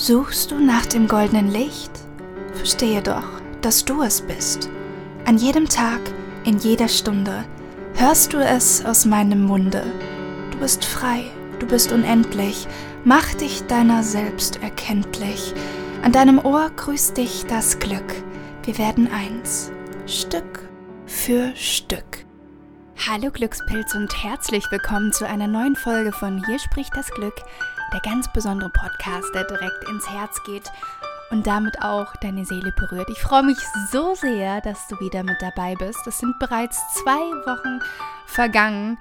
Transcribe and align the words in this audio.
Suchst 0.00 0.52
du 0.52 0.60
nach 0.60 0.86
dem 0.86 1.08
goldenen 1.08 1.50
Licht? 1.50 1.90
Verstehe 2.54 3.02
doch, 3.02 3.26
dass 3.62 3.84
du 3.84 4.02
es 4.02 4.20
bist. 4.20 4.70
An 5.24 5.38
jedem 5.38 5.68
Tag, 5.68 5.98
in 6.44 6.56
jeder 6.58 6.86
Stunde 6.86 7.44
hörst 7.96 8.32
du 8.32 8.38
es 8.38 8.84
aus 8.84 9.06
meinem 9.06 9.42
Munde. 9.42 9.82
Du 10.52 10.58
bist 10.58 10.84
frei, 10.84 11.24
du 11.58 11.66
bist 11.66 11.90
unendlich, 11.90 12.68
mach 13.04 13.34
dich 13.34 13.66
deiner 13.66 14.04
selbst 14.04 14.62
erkenntlich. 14.62 15.52
An 16.04 16.12
deinem 16.12 16.38
Ohr 16.38 16.70
grüßt 16.76 17.16
dich 17.16 17.46
das 17.46 17.80
Glück. 17.80 18.22
Wir 18.62 18.78
werden 18.78 19.10
eins, 19.12 19.72
Stück 20.06 20.60
für 21.06 21.50
Stück. 21.56 22.24
Hallo 23.08 23.32
Glückspilz 23.32 23.96
und 23.96 24.22
herzlich 24.22 24.64
willkommen 24.70 25.12
zu 25.12 25.26
einer 25.26 25.48
neuen 25.48 25.74
Folge 25.74 26.12
von 26.12 26.44
Hier 26.46 26.60
spricht 26.60 26.96
das 26.96 27.10
Glück, 27.10 27.42
der 27.92 28.00
ganz 28.00 28.30
besondere 28.32 28.70
Podcast, 28.70 29.34
der 29.34 29.44
direkt 29.44 29.88
ins 29.88 30.08
Herz 30.08 30.42
geht 30.44 30.70
und 31.30 31.46
damit 31.46 31.82
auch 31.82 32.14
deine 32.16 32.44
Seele 32.44 32.72
berührt. 32.72 33.08
Ich 33.10 33.20
freue 33.20 33.42
mich 33.42 33.58
so 33.90 34.14
sehr, 34.14 34.60
dass 34.60 34.88
du 34.88 34.98
wieder 35.00 35.22
mit 35.22 35.40
dabei 35.40 35.74
bist. 35.74 36.06
Es 36.06 36.18
sind 36.18 36.38
bereits 36.38 36.78
zwei 36.94 37.20
Wochen 37.46 37.80
vergangen 38.26 38.98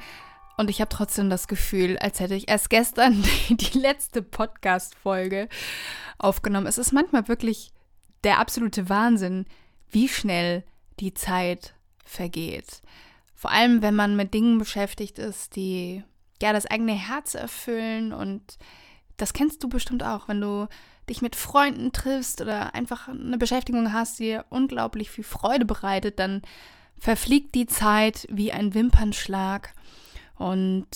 und 0.57 0.69
ich 0.69 0.81
habe 0.81 0.89
trotzdem 0.89 1.29
das 1.29 1.47
Gefühl, 1.47 1.97
als 1.99 2.19
hätte 2.19 2.35
ich 2.35 2.49
erst 2.49 2.69
gestern 2.69 3.23
die 3.49 3.77
letzte 3.77 4.21
Podcast-Folge 4.21 5.49
aufgenommen. 6.17 6.67
Es 6.67 6.77
ist 6.77 6.93
manchmal 6.93 7.27
wirklich 7.27 7.71
der 8.23 8.39
absolute 8.39 8.89
Wahnsinn, 8.89 9.45
wie 9.89 10.09
schnell 10.09 10.63
die 10.99 11.13
Zeit 11.13 11.75
vergeht. 12.03 12.81
Vor 13.35 13.51
allem, 13.51 13.81
wenn 13.83 13.95
man 13.95 14.15
mit 14.15 14.33
Dingen 14.33 14.57
beschäftigt 14.57 15.19
ist, 15.19 15.55
die 15.55 16.03
ja 16.41 16.53
das 16.53 16.65
eigene 16.65 16.93
Herz 16.93 17.35
erfüllen 17.35 18.13
und 18.13 18.57
das 19.17 19.33
kennst 19.33 19.63
du 19.63 19.69
bestimmt 19.69 20.03
auch, 20.03 20.27
wenn 20.27 20.41
du 20.41 20.67
dich 21.09 21.21
mit 21.21 21.35
Freunden 21.35 21.91
triffst 21.91 22.41
oder 22.41 22.75
einfach 22.75 23.07
eine 23.07 23.37
Beschäftigung 23.37 23.93
hast, 23.93 24.19
die 24.19 24.25
dir 24.25 24.45
unglaublich 24.49 25.09
viel 25.09 25.23
Freude 25.23 25.65
bereitet, 25.65 26.19
dann 26.19 26.41
verfliegt 26.97 27.55
die 27.55 27.65
Zeit 27.65 28.27
wie 28.29 28.51
ein 28.51 28.73
Wimpernschlag. 28.73 29.73
Und 30.35 30.87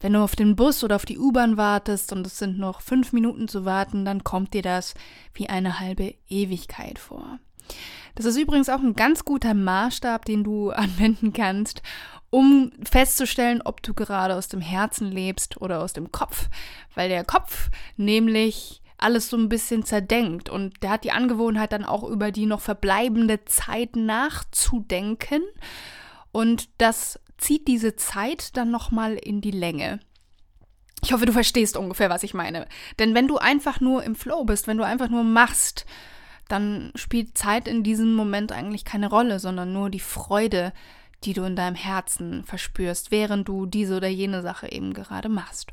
wenn 0.00 0.12
du 0.12 0.20
auf 0.20 0.36
den 0.36 0.56
Bus 0.56 0.84
oder 0.84 0.96
auf 0.96 1.06
die 1.06 1.18
U-Bahn 1.18 1.56
wartest 1.56 2.12
und 2.12 2.26
es 2.26 2.38
sind 2.38 2.58
noch 2.58 2.80
fünf 2.80 3.12
Minuten 3.12 3.48
zu 3.48 3.64
warten, 3.64 4.04
dann 4.04 4.24
kommt 4.24 4.54
dir 4.54 4.62
das 4.62 4.94
wie 5.32 5.48
eine 5.48 5.80
halbe 5.80 6.14
Ewigkeit 6.28 6.98
vor. 6.98 7.38
Das 8.14 8.26
ist 8.26 8.38
übrigens 8.38 8.68
auch 8.68 8.80
ein 8.80 8.94
ganz 8.94 9.24
guter 9.24 9.54
Maßstab, 9.54 10.24
den 10.24 10.44
du 10.44 10.70
anwenden 10.70 11.32
kannst, 11.32 11.82
um 12.30 12.72
festzustellen, 12.88 13.62
ob 13.62 13.82
du 13.82 13.94
gerade 13.94 14.34
aus 14.34 14.48
dem 14.48 14.60
Herzen 14.60 15.10
lebst 15.10 15.60
oder 15.60 15.82
aus 15.82 15.92
dem 15.92 16.12
Kopf. 16.12 16.48
Weil 16.94 17.08
der 17.08 17.24
Kopf 17.24 17.70
nämlich 17.96 18.82
alles 18.98 19.28
so 19.28 19.36
ein 19.36 19.48
bisschen 19.48 19.84
zerdenkt 19.84 20.48
und 20.48 20.82
der 20.82 20.90
hat 20.90 21.04
die 21.04 21.12
Angewohnheit 21.12 21.72
dann 21.72 21.84
auch 21.84 22.02
über 22.02 22.32
die 22.32 22.46
noch 22.46 22.60
verbleibende 22.60 23.44
Zeit 23.44 23.94
nachzudenken 23.94 25.42
und 26.32 26.68
das 26.78 27.20
zieht 27.38 27.68
diese 27.68 27.96
Zeit 27.96 28.56
dann 28.56 28.70
noch 28.70 28.90
mal 28.90 29.14
in 29.14 29.40
die 29.40 29.50
Länge. 29.50 30.00
Ich 31.02 31.12
hoffe, 31.12 31.26
du 31.26 31.32
verstehst 31.32 31.76
ungefähr, 31.76 32.10
was 32.10 32.22
ich 32.22 32.34
meine. 32.34 32.66
Denn 32.98 33.14
wenn 33.14 33.28
du 33.28 33.36
einfach 33.36 33.80
nur 33.80 34.02
im 34.02 34.14
Flow 34.14 34.44
bist, 34.44 34.66
wenn 34.66 34.78
du 34.78 34.84
einfach 34.84 35.08
nur 35.08 35.24
machst, 35.24 35.84
dann 36.48 36.92
spielt 36.94 37.36
Zeit 37.36 37.68
in 37.68 37.82
diesem 37.82 38.14
Moment 38.14 38.52
eigentlich 38.52 38.84
keine 38.84 39.08
Rolle, 39.08 39.38
sondern 39.38 39.72
nur 39.72 39.90
die 39.90 40.00
Freude, 40.00 40.72
die 41.24 41.32
du 41.32 41.44
in 41.44 41.56
deinem 41.56 41.74
Herzen 41.74 42.44
verspürst, 42.44 43.10
während 43.10 43.48
du 43.48 43.66
diese 43.66 43.96
oder 43.96 44.08
jene 44.08 44.42
Sache 44.42 44.70
eben 44.70 44.94
gerade 44.94 45.28
machst. 45.28 45.72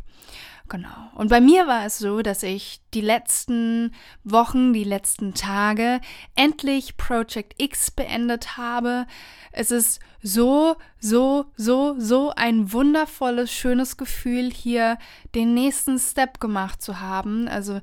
Genau. 0.69 1.09
Und 1.15 1.29
bei 1.29 1.41
mir 1.41 1.67
war 1.67 1.85
es 1.85 1.99
so, 1.99 2.21
dass 2.21 2.41
ich 2.41 2.81
die 2.93 3.01
letzten 3.01 3.93
Wochen, 4.23 4.73
die 4.73 4.85
letzten 4.85 5.33
Tage 5.33 5.99
endlich 6.35 6.95
Project 6.95 7.61
X 7.61 7.91
beendet 7.91 8.55
habe. 8.55 9.05
Es 9.51 9.71
ist 9.71 9.99
so, 10.21 10.77
so, 10.99 11.45
so, 11.57 11.95
so 11.97 12.31
ein 12.35 12.71
wundervolles, 12.71 13.51
schönes 13.51 13.97
Gefühl, 13.97 14.51
hier 14.51 14.97
den 15.35 15.53
nächsten 15.53 15.99
Step 15.99 16.39
gemacht 16.39 16.81
zu 16.81 17.01
haben. 17.01 17.47
Also 17.49 17.81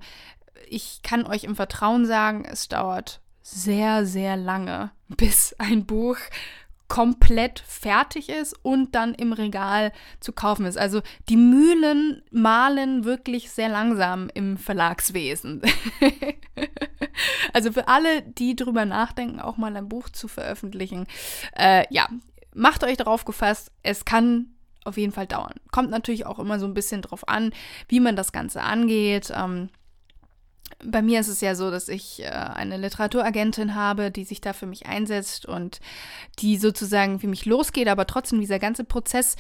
ich 0.69 1.03
kann 1.03 1.27
euch 1.27 1.45
im 1.45 1.57
Vertrauen 1.57 2.07
sagen, 2.07 2.47
es 2.47 2.69
dauert 2.69 3.21
sehr, 3.43 4.07
sehr 4.07 4.37
lange, 4.37 4.91
bis 5.09 5.55
ein 5.59 5.85
Buch 5.85 6.17
komplett 6.91 7.61
fertig 7.61 8.29
ist 8.29 8.53
und 8.63 8.97
dann 8.97 9.15
im 9.15 9.33
Regal 9.33 9.93
zu 10.19 10.33
kaufen 10.33 10.67
ist. 10.67 10.77
Also 10.77 11.03
die 11.29 11.37
Mühlen 11.37 12.21
malen 12.33 13.05
wirklich 13.05 13.53
sehr 13.53 13.69
langsam 13.69 14.29
im 14.35 14.59
Verlagswesen. 14.59 15.63
also 17.53 17.71
für 17.71 17.87
alle, 17.87 18.23
die 18.23 18.57
drüber 18.57 18.87
nachdenken, 18.87 19.41
auch 19.41 19.57
mal 19.57 19.75
ein 19.77 19.89
Buch 19.89 20.09
zu 20.09 20.27
veröffentlichen, 20.27 21.07
äh, 21.57 21.85
ja, 21.91 22.09
macht 22.55 22.83
euch 22.83 22.97
darauf 22.97 23.25
gefasst, 23.25 23.71
es 23.85 24.05
kann 24.05 24.57
auf 24.85 24.97
jeden 24.97 25.13
Fall 25.13 25.29
dauern. 25.29 25.55
Kommt 25.71 25.91
natürlich 25.91 26.27
auch 26.27 26.41
immer 26.41 26.59
so 26.59 26.67
ein 26.67 26.75
bisschen 26.75 27.03
drauf 27.03 27.29
an, 27.29 27.53
wie 27.87 28.01
man 28.01 28.17
das 28.17 28.33
Ganze 28.33 28.63
angeht. 28.63 29.33
Ähm, 29.33 29.69
bei 30.85 31.03
mir 31.03 31.21
ist 31.21 31.29
es 31.29 31.41
ja 31.41 31.55
so, 31.55 31.71
dass 31.71 31.89
ich 31.89 32.23
äh, 32.23 32.29
eine 32.29 32.77
Literaturagentin 32.77 33.75
habe, 33.75 34.11
die 34.11 34.25
sich 34.25 34.41
da 34.41 34.53
für 34.53 34.67
mich 34.67 34.87
einsetzt 34.87 35.47
und 35.47 35.81
die 36.39 36.57
sozusagen 36.57 37.21
für 37.21 37.29
mich 37.29 37.45
losgeht, 37.47 37.89
aber 37.89 38.07
trotzdem 38.07 38.41
dieser 38.41 38.59
ganze 38.59 38.85
Prozess 38.85 39.37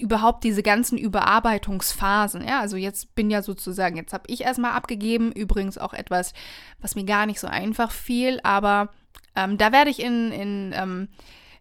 überhaupt 0.00 0.44
diese 0.44 0.62
ganzen 0.62 0.96
Überarbeitungsphasen, 0.96 2.46
ja, 2.46 2.60
also 2.60 2.76
jetzt 2.76 3.14
bin 3.16 3.30
ja 3.30 3.42
sozusagen, 3.42 3.96
jetzt 3.96 4.12
habe 4.12 4.24
ich 4.28 4.42
erstmal 4.42 4.72
abgegeben, 4.72 5.32
übrigens 5.32 5.76
auch 5.76 5.92
etwas, 5.92 6.34
was 6.80 6.94
mir 6.94 7.04
gar 7.04 7.26
nicht 7.26 7.40
so 7.40 7.48
einfach 7.48 7.90
fiel, 7.90 8.38
aber 8.44 8.90
ähm, 9.34 9.58
da 9.58 9.72
werde 9.72 9.90
ich 9.90 10.00
in, 10.00 10.30
in, 10.30 10.72
ähm, 10.76 11.08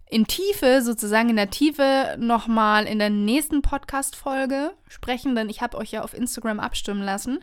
in 0.09 0.27
Tiefe, 0.27 0.81
sozusagen 0.81 1.29
in 1.29 1.35
der 1.35 1.49
Tiefe 1.49 2.15
nochmal 2.17 2.85
in 2.85 2.99
der 2.99 3.09
nächsten 3.09 3.61
Podcast-Folge 3.61 4.71
sprechen, 4.87 5.35
denn 5.35 5.49
ich 5.49 5.61
habe 5.61 5.77
euch 5.77 5.91
ja 5.91 6.03
auf 6.03 6.13
Instagram 6.13 6.59
abstimmen 6.59 7.03
lassen 7.03 7.39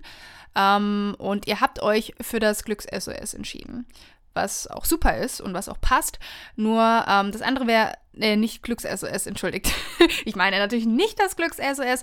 ähm, 0.57 1.15
und 1.19 1.47
ihr 1.47 1.61
habt 1.61 1.83
euch 1.83 2.15
für 2.21 2.41
das 2.41 2.65
Glücks-SOS 2.65 3.35
entschieden. 3.35 3.87
Was 4.33 4.67
auch 4.67 4.85
super 4.85 5.17
ist 5.17 5.41
und 5.41 5.55
was 5.55 5.69
auch 5.69 5.81
passt. 5.81 6.19
Nur 6.57 7.05
ähm, 7.09 7.31
das 7.31 7.41
andere 7.41 7.69
wäre 7.69 7.93
äh, 8.19 8.35
nicht 8.37 8.65
Glücks-SOS, 8.65 9.27
entschuldigt. 9.27 9.73
ich 10.25 10.35
meine 10.35 10.59
natürlich 10.59 10.87
nicht 10.87 11.21
das 11.21 11.37
Glücks-SOS, 11.37 12.03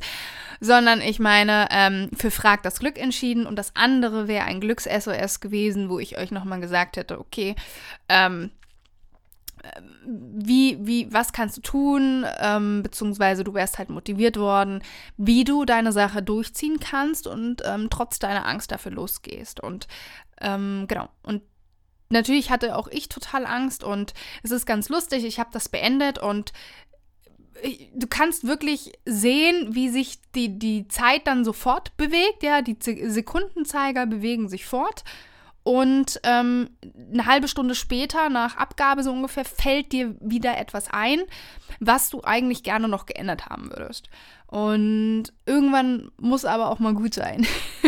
sondern 0.62 1.02
ich 1.02 1.20
meine 1.20 1.68
ähm, 1.72 2.10
für 2.16 2.32
Frag 2.32 2.64
das 2.64 2.80
Glück 2.80 2.98
entschieden. 2.98 3.46
Und 3.46 3.58
das 3.58 3.76
andere 3.76 4.30
wäre 4.30 4.46
ein 4.46 4.62
Glücks-SOS 4.62 5.42
gewesen, 5.42 5.90
wo 5.90 6.00
ich 6.00 6.18
euch 6.18 6.32
nochmal 6.32 6.62
gesagt 6.62 6.96
hätte, 6.96 7.20
okay, 7.20 7.56
ähm, 8.08 8.52
wie, 10.06 10.78
wie, 10.82 11.14
was 11.14 11.34
kannst 11.34 11.58
du 11.58 11.62
tun, 11.62 12.26
ähm, 12.40 12.84
beziehungsweise 12.84 13.44
du 13.44 13.54
wärst 13.54 13.78
halt 13.78 13.90
motiviert 13.90 14.38
worden, 14.38 14.84
wie 15.18 15.44
du 15.44 15.66
deine 15.66 15.92
Sache 15.92 16.24
durchziehen 16.24 16.80
kannst 16.80 17.28
und 17.28 17.62
ähm, 17.66 17.90
trotz 17.90 18.20
deiner 18.20 18.46
Angst 18.46 18.72
dafür 18.72 18.92
losgehst. 18.92 19.60
Und 19.60 19.88
ähm, 20.40 20.86
genau, 20.88 21.10
und 21.24 21.44
natürlich 22.10 22.50
hatte 22.50 22.76
auch 22.76 22.88
ich 22.88 23.10
total 23.10 23.46
Angst 23.46 23.84
und 23.84 24.14
es 24.44 24.52
ist 24.52 24.66
ganz 24.66 24.90
lustig, 24.90 25.24
ich 25.26 25.40
habe 25.40 25.50
das 25.54 25.70
beendet 25.70 26.18
und 26.18 26.54
du 27.94 28.08
kannst 28.08 28.48
wirklich 28.48 28.94
sehen, 29.06 29.76
wie 29.76 29.90
sich 29.90 30.20
die, 30.34 30.58
die 30.58 30.88
Zeit 30.88 31.28
dann 31.28 31.46
sofort 31.46 31.96
bewegt, 31.98 32.44
ja, 32.44 32.62
die 32.62 32.78
Sekundenzeiger 32.80 34.06
bewegen 34.06 34.50
sich 34.50 34.66
fort 34.66 35.04
und 35.64 36.20
ähm, 36.24 36.70
eine 37.12 37.26
halbe 37.26 37.48
Stunde 37.48 37.76
später, 37.76 38.30
nach 38.30 38.58
Abgabe 38.58 39.04
so 39.04 39.12
ungefähr, 39.12 39.46
fällt 39.46 39.92
dir 39.92 40.16
wieder 40.20 40.58
etwas 40.58 40.88
ein, 40.92 41.22
was 41.80 42.10
du 42.10 42.22
eigentlich 42.24 42.64
gerne 42.64 42.88
noch 42.88 43.06
geändert 43.06 43.46
haben 43.46 43.70
würdest. 43.70 44.10
Und 44.48 45.26
irgendwann 45.46 46.12
muss 46.18 46.46
aber 46.46 46.70
auch 46.70 46.80
mal 46.80 46.96
gut 46.96 47.14
sein. 47.14 47.46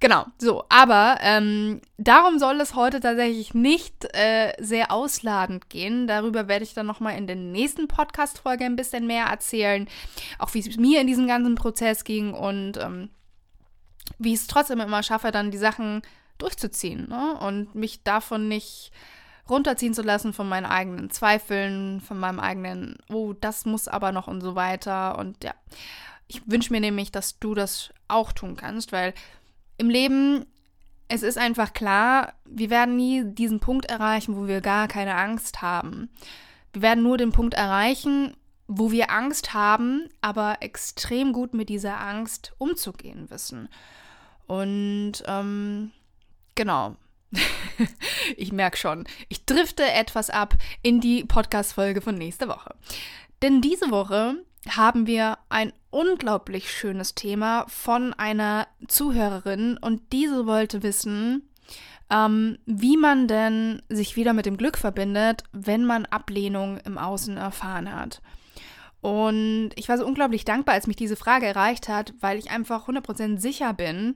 genau, 0.00 0.26
so. 0.38 0.64
Aber 0.68 1.18
ähm, 1.20 1.80
darum 1.96 2.40
soll 2.40 2.60
es 2.60 2.74
heute 2.74 2.98
tatsächlich 2.98 3.54
nicht 3.54 4.04
äh, 4.16 4.52
sehr 4.58 4.90
ausladend 4.90 5.70
gehen. 5.70 6.08
Darüber 6.08 6.48
werde 6.48 6.64
ich 6.64 6.74
dann 6.74 6.86
nochmal 6.86 7.16
in 7.16 7.28
der 7.28 7.36
nächsten 7.36 7.86
Podcast-Folge 7.86 8.64
ein 8.64 8.76
bisschen 8.76 9.06
mehr 9.06 9.26
erzählen. 9.26 9.88
Auch 10.40 10.52
wie 10.54 10.58
es 10.58 10.76
mir 10.76 11.00
in 11.00 11.06
diesem 11.06 11.28
ganzen 11.28 11.54
Prozess 11.54 12.02
ging 12.02 12.34
und. 12.34 12.78
Ähm, 12.78 13.10
wie 14.22 14.34
ich 14.34 14.40
es 14.40 14.46
trotzdem 14.46 14.80
immer 14.80 15.02
schaffe, 15.02 15.30
dann 15.30 15.50
die 15.50 15.58
Sachen 15.58 16.02
durchzuziehen 16.38 17.08
ne? 17.08 17.38
und 17.40 17.74
mich 17.74 18.02
davon 18.02 18.48
nicht 18.48 18.92
runterziehen 19.48 19.94
zu 19.94 20.02
lassen 20.02 20.32
von 20.32 20.48
meinen 20.48 20.66
eigenen 20.66 21.10
Zweifeln, 21.10 22.00
von 22.00 22.18
meinem 22.18 22.40
eigenen, 22.40 22.96
oh, 23.10 23.32
das 23.32 23.64
muss 23.64 23.88
aber 23.88 24.12
noch 24.12 24.28
und 24.28 24.40
so 24.40 24.54
weiter. 24.54 25.18
Und 25.18 25.42
ja, 25.42 25.52
ich 26.28 26.42
wünsche 26.46 26.72
mir 26.72 26.80
nämlich, 26.80 27.10
dass 27.10 27.38
du 27.38 27.54
das 27.54 27.92
auch 28.08 28.32
tun 28.32 28.56
kannst, 28.56 28.92
weil 28.92 29.14
im 29.78 29.90
Leben, 29.90 30.46
es 31.08 31.22
ist 31.22 31.38
einfach 31.38 31.72
klar, 31.72 32.34
wir 32.44 32.70
werden 32.70 32.96
nie 32.96 33.24
diesen 33.24 33.60
Punkt 33.60 33.86
erreichen, 33.86 34.36
wo 34.36 34.46
wir 34.46 34.60
gar 34.60 34.88
keine 34.88 35.16
Angst 35.16 35.60
haben. 35.60 36.08
Wir 36.72 36.82
werden 36.82 37.02
nur 37.02 37.18
den 37.18 37.32
Punkt 37.32 37.54
erreichen, 37.54 38.34
wo 38.68 38.90
wir 38.90 39.10
Angst 39.10 39.52
haben, 39.52 40.08
aber 40.20 40.58
extrem 40.60 41.32
gut 41.32 41.52
mit 41.52 41.68
dieser 41.68 42.00
Angst 42.00 42.54
umzugehen 42.58 43.28
wissen. 43.28 43.68
Und 44.52 45.22
ähm, 45.24 45.92
genau. 46.54 46.96
ich 48.36 48.52
merke 48.52 48.76
schon, 48.76 49.06
ich 49.30 49.46
drifte 49.46 49.82
etwas 49.90 50.28
ab 50.28 50.56
in 50.82 51.00
die 51.00 51.24
Podcast-Folge 51.24 52.02
von 52.02 52.16
nächster 52.16 52.48
Woche. 52.48 52.74
Denn 53.40 53.62
diese 53.62 53.90
Woche 53.90 54.34
haben 54.68 55.06
wir 55.06 55.38
ein 55.48 55.72
unglaublich 55.88 56.70
schönes 56.70 57.14
Thema 57.14 57.64
von 57.68 58.12
einer 58.12 58.68
Zuhörerin 58.88 59.78
und 59.78 60.12
diese 60.12 60.46
wollte 60.46 60.82
wissen, 60.82 61.48
ähm, 62.10 62.58
wie 62.66 62.98
man 62.98 63.28
denn 63.28 63.80
sich 63.88 64.16
wieder 64.16 64.34
mit 64.34 64.44
dem 64.44 64.58
Glück 64.58 64.76
verbindet, 64.76 65.44
wenn 65.52 65.86
man 65.86 66.04
Ablehnung 66.04 66.76
im 66.84 66.98
Außen 66.98 67.38
erfahren 67.38 67.90
hat. 67.90 68.20
Und 69.02 69.70
ich 69.74 69.88
war 69.88 69.98
so 69.98 70.06
unglaublich 70.06 70.44
dankbar, 70.44 70.76
als 70.76 70.86
mich 70.86 70.96
diese 70.96 71.16
Frage 71.16 71.46
erreicht 71.46 71.88
hat, 71.88 72.14
weil 72.20 72.38
ich 72.38 72.50
einfach 72.50 72.88
100% 72.88 73.40
sicher 73.40 73.74
bin, 73.74 74.14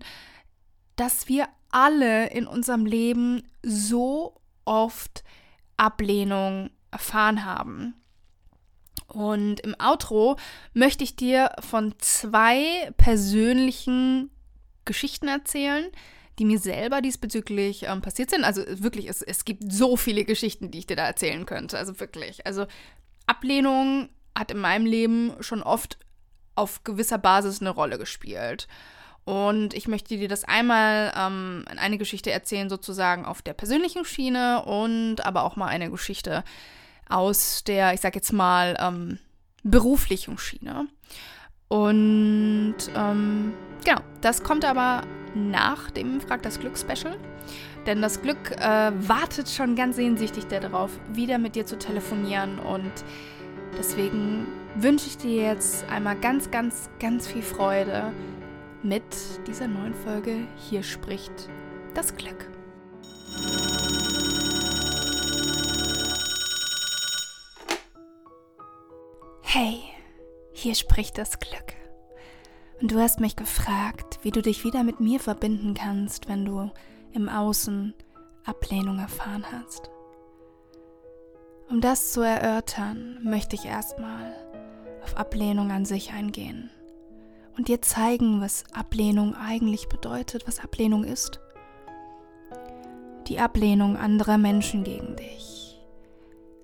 dass 0.94 1.28
wir 1.28 1.48
alle 1.70 2.30
in 2.30 2.46
unserem 2.46 2.86
Leben 2.86 3.42
so 3.62 4.40
oft 4.64 5.24
Ablehnung 5.76 6.70
erfahren 6.92 7.44
haben. 7.44 7.94
Und 9.08 9.58
im 9.60 9.74
Outro 9.80 10.36
möchte 10.72 11.02
ich 11.02 11.16
dir 11.16 11.50
von 11.60 11.94
zwei 11.98 12.92
persönlichen 12.96 14.30
Geschichten 14.84 15.26
erzählen, 15.26 15.86
die 16.38 16.44
mir 16.44 16.60
selber 16.60 17.00
diesbezüglich 17.00 17.84
ähm, 17.88 18.02
passiert 18.02 18.30
sind. 18.30 18.44
Also 18.44 18.62
wirklich, 18.68 19.08
es, 19.08 19.20
es 19.20 19.44
gibt 19.44 19.72
so 19.72 19.96
viele 19.96 20.24
Geschichten, 20.24 20.70
die 20.70 20.78
ich 20.78 20.86
dir 20.86 20.96
da 20.96 21.06
erzählen 21.06 21.44
könnte. 21.44 21.76
Also 21.76 21.98
wirklich. 21.98 22.46
Also 22.46 22.66
Ablehnung 23.26 24.10
hat 24.36 24.50
in 24.50 24.58
meinem 24.58 24.86
Leben 24.86 25.32
schon 25.40 25.62
oft 25.62 25.98
auf 26.54 26.84
gewisser 26.84 27.18
Basis 27.18 27.60
eine 27.60 27.70
Rolle 27.70 27.98
gespielt. 27.98 28.68
Und 29.24 29.74
ich 29.74 29.88
möchte 29.88 30.16
dir 30.16 30.28
das 30.28 30.44
einmal 30.44 31.12
ähm, 31.16 31.64
eine 31.76 31.98
Geschichte 31.98 32.30
erzählen, 32.30 32.68
sozusagen 32.68 33.24
auf 33.24 33.42
der 33.42 33.54
persönlichen 33.54 34.04
Schiene 34.04 34.64
und 34.64 35.26
aber 35.26 35.42
auch 35.42 35.56
mal 35.56 35.66
eine 35.66 35.90
Geschichte 35.90 36.44
aus 37.08 37.64
der, 37.64 37.92
ich 37.92 38.00
sag 38.00 38.14
jetzt 38.14 38.32
mal, 38.32 38.76
ähm, 38.80 39.18
beruflichen 39.64 40.38
Schiene. 40.38 40.86
Und 41.68 42.76
ähm, 42.94 43.52
genau, 43.84 44.00
das 44.20 44.44
kommt 44.44 44.64
aber 44.64 45.02
nach 45.34 45.90
dem 45.90 46.20
Frag 46.20 46.42
das 46.42 46.60
Glück 46.60 46.78
Special. 46.78 47.18
Denn 47.84 48.02
das 48.02 48.22
Glück 48.22 48.52
äh, 48.52 48.92
wartet 49.08 49.48
schon 49.48 49.76
ganz 49.76 49.96
sehnsüchtig 49.96 50.46
darauf, 50.46 50.90
wieder 51.12 51.38
mit 51.38 51.56
dir 51.56 51.66
zu 51.66 51.78
telefonieren. 51.78 52.58
Und 52.58 52.92
deswegen 53.76 54.46
wünsche 54.74 55.06
ich 55.06 55.16
dir 55.18 55.42
jetzt 55.42 55.88
einmal 55.88 56.16
ganz, 56.16 56.50
ganz, 56.50 56.88
ganz 56.98 57.26
viel 57.26 57.42
Freude 57.42 58.12
mit 58.82 59.02
dieser 59.46 59.68
neuen 59.68 59.94
Folge. 59.94 60.46
Hier 60.56 60.82
spricht 60.82 61.48
das 61.94 62.14
Glück. 62.16 62.48
Hey, 69.42 69.80
hier 70.52 70.74
spricht 70.74 71.18
das 71.18 71.38
Glück. 71.38 71.74
Und 72.80 72.92
du 72.92 72.98
hast 72.98 73.20
mich 73.20 73.36
gefragt, 73.36 74.18
wie 74.22 74.30
du 74.30 74.42
dich 74.42 74.64
wieder 74.64 74.84
mit 74.84 75.00
mir 75.00 75.18
verbinden 75.18 75.74
kannst, 75.74 76.28
wenn 76.28 76.44
du 76.44 76.70
im 77.12 77.28
Außen 77.28 77.94
Ablehnung 78.44 78.98
erfahren 78.98 79.44
hast. 79.50 79.90
Um 81.68 81.80
das 81.80 82.12
zu 82.12 82.20
erörtern, 82.20 83.18
möchte 83.22 83.56
ich 83.56 83.66
erstmal 83.66 84.32
auf 85.02 85.16
Ablehnung 85.16 85.72
an 85.72 85.84
sich 85.84 86.12
eingehen 86.12 86.70
und 87.56 87.68
dir 87.68 87.82
zeigen, 87.82 88.40
was 88.40 88.64
Ablehnung 88.72 89.34
eigentlich 89.34 89.88
bedeutet, 89.88 90.46
was 90.46 90.60
Ablehnung 90.60 91.02
ist. 91.04 91.40
Die 93.26 93.40
Ablehnung 93.40 93.96
anderer 93.96 94.38
Menschen 94.38 94.84
gegen 94.84 95.16
dich 95.16 95.80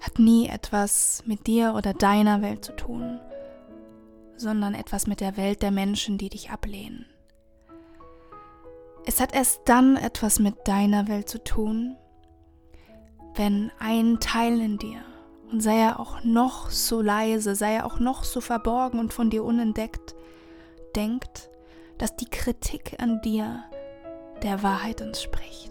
hat 0.00 0.19
nie 0.19 0.49
etwas 0.49 1.22
mit 1.26 1.46
dir 1.46 1.75
oder 1.75 1.94
deiner 1.94 2.40
Welt 2.40 2.64
zu 2.64 2.72
tun, 2.72 3.20
sondern 4.37 4.75
etwas 4.75 5.08
mit 5.08 5.20
der 5.20 5.37
Welt 5.37 5.62
der 5.62 5.70
Menschen, 5.72 6.19
die 6.19 6.28
dich 6.28 6.50
ablehnen. 6.50 7.06
Es 9.05 9.20
hat 9.20 9.34
erst 9.34 9.62
dann 9.64 9.96
etwas 9.96 10.38
mit 10.38 10.69
deiner 10.69 11.08
Welt 11.08 11.28
zu 11.28 11.43
tun, 11.43 11.96
wenn 13.34 13.70
ein 13.79 14.19
Teil 14.20 14.61
in 14.61 14.79
dir, 14.79 15.00
und 15.50 15.61
sei 15.61 15.79
er 15.79 16.00
auch 16.00 16.25
noch 16.25 16.70
so 16.70 17.02
leise, 17.02 17.55
sei 17.55 17.75
er 17.75 17.87
auch 17.87 17.99
noch 17.99 18.25
so 18.25 18.40
verborgen 18.40 18.99
und 18.99 19.12
von 19.12 19.29
dir 19.29 19.44
unentdeckt, 19.44 20.14
denkt, 20.96 21.50
dass 21.99 22.17
die 22.17 22.29
Kritik 22.29 22.96
an 23.00 23.20
dir 23.23 23.62
der 24.43 24.62
Wahrheit 24.62 25.00
entspricht. 25.00 25.70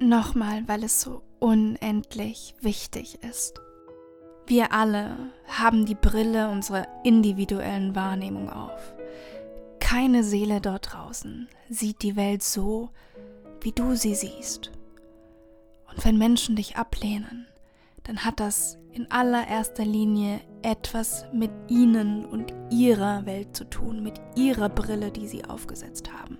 Nochmal, 0.00 0.64
weil 0.66 0.82
es 0.82 1.00
so 1.00 1.22
unendlich 1.38 2.54
wichtig 2.60 3.18
ist. 3.22 3.60
Wir 4.46 4.72
alle 4.72 5.16
haben 5.46 5.86
die 5.86 5.94
Brille 5.94 6.50
unserer 6.50 6.86
individuellen 7.04 7.94
Wahrnehmung 7.94 8.50
auf. 8.50 8.94
Keine 9.78 10.24
Seele 10.24 10.60
dort 10.60 10.92
draußen 10.92 11.48
sieht 11.70 12.02
die 12.02 12.16
Welt 12.16 12.42
so, 12.42 12.90
wie 13.60 13.72
du 13.72 13.94
sie 13.94 14.14
siehst. 14.14 14.72
Und 15.94 16.04
wenn 16.04 16.18
Menschen 16.18 16.56
dich 16.56 16.76
ablehnen, 16.76 17.46
dann 18.04 18.24
hat 18.24 18.40
das 18.40 18.78
in 18.92 19.10
allererster 19.10 19.84
Linie 19.84 20.40
etwas 20.62 21.24
mit 21.32 21.50
ihnen 21.68 22.24
und 22.24 22.52
ihrer 22.70 23.26
Welt 23.26 23.56
zu 23.56 23.64
tun, 23.64 24.02
mit 24.02 24.20
ihrer 24.36 24.68
Brille, 24.68 25.10
die 25.10 25.26
sie 25.26 25.44
aufgesetzt 25.44 26.12
haben. 26.12 26.38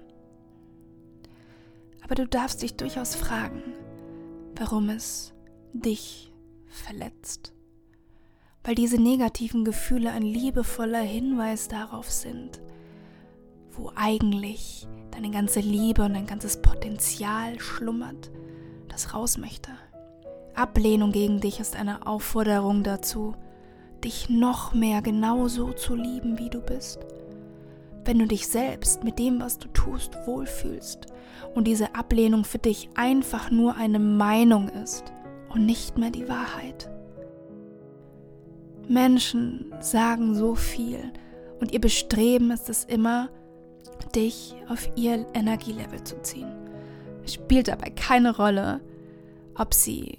Aber 2.04 2.14
du 2.14 2.26
darfst 2.26 2.62
dich 2.62 2.76
durchaus 2.76 3.14
fragen, 3.14 3.62
warum 4.56 4.90
es 4.90 5.32
dich 5.72 6.32
verletzt. 6.66 7.52
Weil 8.64 8.74
diese 8.74 9.00
negativen 9.00 9.64
Gefühle 9.64 10.10
ein 10.10 10.22
liebevoller 10.22 11.00
Hinweis 11.00 11.68
darauf 11.68 12.10
sind, 12.10 12.60
wo 13.70 13.90
eigentlich 13.94 14.86
deine 15.10 15.30
ganze 15.30 15.60
Liebe 15.60 16.04
und 16.04 16.14
dein 16.14 16.26
ganzes 16.26 16.60
Potenzial 16.60 17.58
schlummert, 17.60 18.30
das 18.92 19.14
raus 19.14 19.38
möchte. 19.38 19.70
Ablehnung 20.54 21.12
gegen 21.12 21.40
dich 21.40 21.60
ist 21.60 21.76
eine 21.76 22.06
Aufforderung 22.06 22.82
dazu, 22.82 23.34
dich 24.04 24.28
noch 24.28 24.74
mehr 24.74 25.00
genauso 25.02 25.72
zu 25.72 25.94
lieben, 25.94 26.38
wie 26.38 26.50
du 26.50 26.60
bist. 26.60 27.00
Wenn 28.04 28.18
du 28.18 28.26
dich 28.26 28.48
selbst 28.48 29.04
mit 29.04 29.18
dem, 29.18 29.40
was 29.40 29.58
du 29.58 29.68
tust, 29.68 30.16
wohlfühlst 30.26 31.06
und 31.54 31.66
diese 31.66 31.94
Ablehnung 31.94 32.44
für 32.44 32.58
dich 32.58 32.90
einfach 32.94 33.50
nur 33.50 33.76
eine 33.76 33.98
Meinung 33.98 34.68
ist 34.68 35.12
und 35.48 35.66
nicht 35.66 35.98
mehr 35.98 36.10
die 36.10 36.28
Wahrheit. 36.28 36.90
Menschen 38.88 39.72
sagen 39.80 40.34
so 40.34 40.54
viel 40.54 41.12
und 41.60 41.72
ihr 41.72 41.80
Bestreben 41.80 42.50
ist 42.50 42.68
es 42.68 42.84
immer, 42.84 43.30
dich 44.14 44.54
auf 44.68 44.88
ihr 44.96 45.26
Energielevel 45.32 46.02
zu 46.02 46.20
ziehen. 46.22 46.61
Es 47.24 47.34
spielt 47.34 47.68
dabei 47.68 47.90
keine 47.90 48.36
Rolle, 48.36 48.80
ob 49.54 49.74
sie 49.74 50.18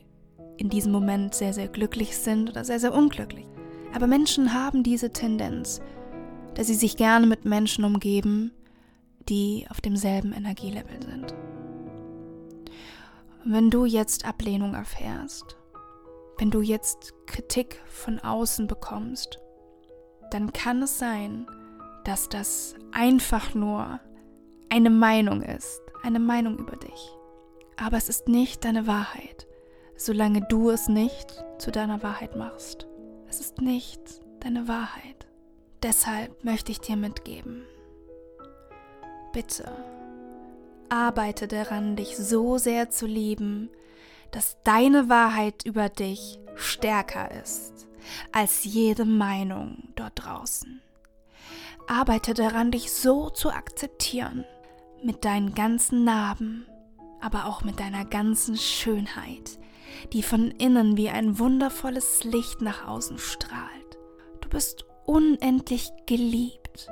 in 0.58 0.70
diesem 0.70 0.92
Moment 0.92 1.34
sehr, 1.34 1.54
sehr 1.54 1.68
glücklich 1.68 2.18
sind 2.18 2.50
oder 2.50 2.64
sehr, 2.64 2.80
sehr 2.80 2.94
unglücklich. 2.94 3.46
Aber 3.94 4.08
Menschen 4.08 4.54
haben 4.54 4.84
diese 4.84 5.12
Tendenz, 5.12 5.82
dass 6.56 6.68
sie 6.68 6.76
sich 6.76 6.98
gerne 6.98 7.28
mit 7.28 7.46
Menschen 7.46 7.84
umgeben, 7.84 8.52
die 9.30 9.66
auf 9.70 9.82
demselben 9.82 10.34
Energielevel 10.34 11.02
sind. 11.02 11.34
Und 13.44 13.52
wenn 13.54 13.70
du 13.70 13.86
jetzt 13.86 14.26
Ablehnung 14.26 14.74
erfährst, 14.74 15.58
wenn 16.38 16.50
du 16.50 16.62
jetzt 16.62 17.14
Kritik 17.28 17.80
von 17.86 18.20
außen 18.20 18.68
bekommst, 18.68 19.40
dann 20.32 20.52
kann 20.52 20.82
es 20.82 20.98
sein, 20.98 21.46
dass 22.06 22.30
das 22.30 22.76
einfach 22.92 23.54
nur 23.54 24.00
eine 24.70 24.90
Meinung 24.90 25.42
ist, 25.42 25.83
eine 26.04 26.20
Meinung 26.20 26.58
über 26.60 26.76
dich. 26.76 27.18
Aber 27.78 27.98
es 27.98 28.10
ist 28.10 28.28
nicht 28.28 28.64
deine 28.64 28.86
Wahrheit 28.86 29.48
solange 29.96 30.42
du 30.42 30.70
es 30.70 30.88
nicht 30.88 31.44
zu 31.58 31.72
deiner 31.72 32.04
Wahrheit 32.04 32.36
machst. 32.36 32.88
Es 33.30 33.40
ist 33.40 33.62
nicht 33.62 34.02
deine 34.42 34.68
Wahrheit. 34.68 35.28
Deshalb 35.82 36.44
möchte 36.44 36.72
ich 36.72 36.80
dir 36.80 36.96
mitgeben. 36.96 37.66
Bitte, 39.32 39.72
arbeite 40.90 41.48
daran, 41.48 41.96
dich 41.96 42.18
so 42.18 42.58
sehr 42.58 42.90
zu 42.90 43.06
lieben, 43.06 43.70
dass 44.32 44.58
deine 44.64 45.10
Wahrheit 45.10 45.66
über 45.66 45.90
dich 45.90 46.40
stärker 46.56 47.32
ist 47.32 47.88
als 48.32 48.64
jede 48.64 49.06
Meinung 49.06 49.90
dort 49.96 50.14
draußen. 50.16 50.82
Arbeite 51.88 52.34
daran, 52.34 52.72
dich 52.72 52.92
so 52.92 53.30
zu 53.30 53.50
akzeptieren, 53.50 54.46
mit 55.04 55.26
deinen 55.26 55.54
ganzen 55.54 56.04
Narben, 56.04 56.66
aber 57.22 57.46
auch 57.46 57.64
mit 57.64 57.80
deiner 57.80 58.06
ganzen 58.06 58.58
Schönheit, 58.58 59.60
die 60.12 60.24
von 60.24 60.52
innen 60.52 60.98
wie 60.98 61.10
ein 61.10 61.40
wundervolles 61.40 62.24
Licht 62.24 62.62
nach 62.62 62.88
außen 62.88 63.18
strahlt. 63.18 63.70
bist 64.54 64.86
unendlich 65.06 65.90
geliebt 66.06 66.88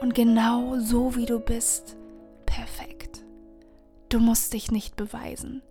und 0.00 0.14
genau 0.14 0.78
so 0.78 1.14
wie 1.14 1.26
du 1.26 1.38
bist, 1.38 1.96
perfekt. 2.46 3.24
Du 4.08 4.18
musst 4.18 4.52
dich 4.52 4.70
nicht 4.70 4.96
beweisen. 4.96 5.62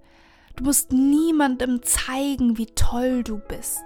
Du 0.56 0.64
musst 0.64 0.92
niemandem 0.92 1.82
zeigen, 1.84 2.58
wie 2.58 2.68
toll 2.68 3.24
du 3.24 3.40
bist. 3.40 3.84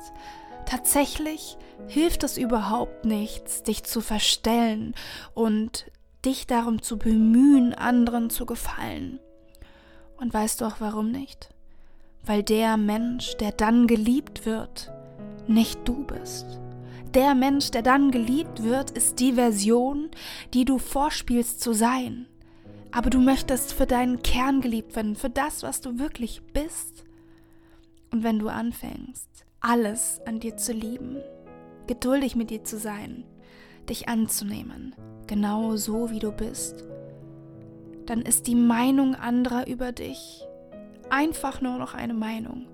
Tatsächlich 0.65 1.57
hilft 1.87 2.23
es 2.23 2.37
überhaupt 2.37 3.05
nichts, 3.05 3.63
dich 3.63 3.85
zu 3.85 4.01
verstellen 4.01 4.93
und 5.33 5.85
dich 6.25 6.47
darum 6.47 6.81
zu 6.81 6.97
bemühen, 6.97 7.73
anderen 7.73 8.29
zu 8.29 8.45
gefallen. 8.45 9.19
Und 10.17 10.33
weißt 10.33 10.61
du 10.61 10.65
auch 10.65 10.77
warum 10.79 11.11
nicht? 11.11 11.49
Weil 12.25 12.43
der 12.43 12.77
Mensch, 12.77 13.37
der 13.37 13.51
dann 13.51 13.87
geliebt 13.87 14.45
wird, 14.45 14.91
nicht 15.47 15.79
du 15.87 16.03
bist. 16.03 16.59
Der 17.13 17.33
Mensch, 17.33 17.71
der 17.71 17.81
dann 17.81 18.11
geliebt 18.11 18.63
wird, 18.63 18.91
ist 18.91 19.19
die 19.19 19.33
Version, 19.33 20.09
die 20.53 20.65
du 20.65 20.77
vorspielst 20.77 21.59
zu 21.61 21.73
sein. 21.73 22.27
Aber 22.91 23.09
du 23.09 23.19
möchtest 23.19 23.73
für 23.73 23.87
deinen 23.87 24.21
Kern 24.21 24.61
geliebt 24.61 24.95
werden, 24.95 25.15
für 25.15 25.29
das, 25.29 25.63
was 25.63 25.81
du 25.81 25.97
wirklich 25.99 26.41
bist. 26.53 27.03
Und 28.11 28.23
wenn 28.23 28.39
du 28.39 28.49
anfängst, 28.49 29.27
alles 29.59 30.19
an 30.25 30.39
dir 30.39 30.57
zu 30.57 30.73
lieben, 30.73 31.17
geduldig 31.87 32.35
mit 32.35 32.49
dir 32.49 32.63
zu 32.63 32.77
sein, 32.77 33.23
dich 33.89 34.07
anzunehmen, 34.07 34.95
genau 35.27 35.75
so 35.75 36.09
wie 36.09 36.19
du 36.19 36.31
bist, 36.31 36.85
dann 38.05 38.21
ist 38.21 38.47
die 38.47 38.55
Meinung 38.55 39.15
anderer 39.15 39.67
über 39.67 39.91
dich 39.91 40.47
einfach 41.09 41.61
nur 41.61 41.77
noch 41.77 41.93
eine 41.93 42.13
Meinung. 42.13 42.65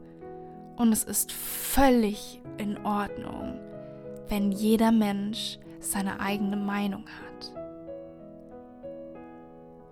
Und 0.78 0.92
es 0.92 1.04
ist 1.04 1.32
völlig 1.32 2.42
in 2.58 2.78
Ordnung, 2.86 3.60
wenn 4.28 4.52
jeder 4.52 4.92
Mensch 4.92 5.60
seine 5.80 6.20
eigene 6.20 6.58
Meinung 6.58 7.06
hat. 7.06 7.52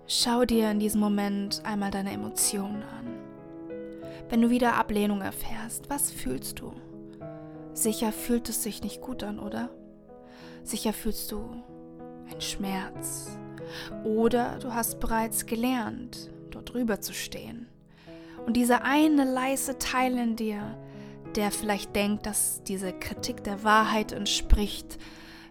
Schau 0.07 0.45
dir 0.45 0.71
in 0.71 0.79
diesem 0.79 0.99
Moment 0.99 1.61
einmal 1.65 1.91
deine 1.91 2.11
Emotionen 2.11 2.83
an. 2.83 3.07
Wenn 4.29 4.41
du 4.41 4.49
wieder 4.49 4.75
Ablehnung 4.75 5.21
erfährst, 5.21 5.89
was 5.89 6.11
fühlst 6.11 6.59
du? 6.59 6.73
Sicher 7.73 8.11
fühlt 8.11 8.49
es 8.49 8.63
sich 8.63 8.83
nicht 8.83 9.01
gut 9.01 9.23
an, 9.23 9.39
oder? 9.39 9.69
Sicher 10.63 10.93
fühlst 10.93 11.31
du 11.31 11.63
einen 12.29 12.41
Schmerz. 12.41 13.37
Oder 14.03 14.59
du 14.59 14.73
hast 14.73 14.99
bereits 14.99 15.45
gelernt, 15.45 16.29
dort 16.51 16.73
drüber 16.73 17.01
zu 17.01 17.13
stehen. 17.13 17.67
Und 18.45 18.57
dieser 18.57 18.83
eine 18.83 19.23
leise 19.23 19.77
Teil 19.79 20.17
in 20.17 20.35
dir, 20.35 20.77
der 21.35 21.51
vielleicht 21.51 21.95
denkt, 21.95 22.25
dass 22.25 22.63
diese 22.63 22.93
Kritik 22.93 23.43
der 23.43 23.63
Wahrheit 23.63 24.11
entspricht, 24.11 24.97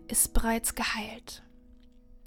ist 0.09 0.35
bereits 0.35 0.75
geheilt. 0.75 1.43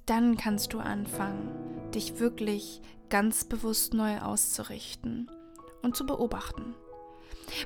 Dann 0.06 0.38
kannst 0.38 0.74
du 0.74 0.80
anfangen, 0.80 1.92
dich 1.94 2.20
wirklich 2.20 2.82
ganz 3.10 3.46
bewusst 3.46 3.94
neu 3.94 4.20
auszurichten 4.20 5.30
und 5.82 5.96
zu 5.96 6.06
beobachten. 6.06 6.76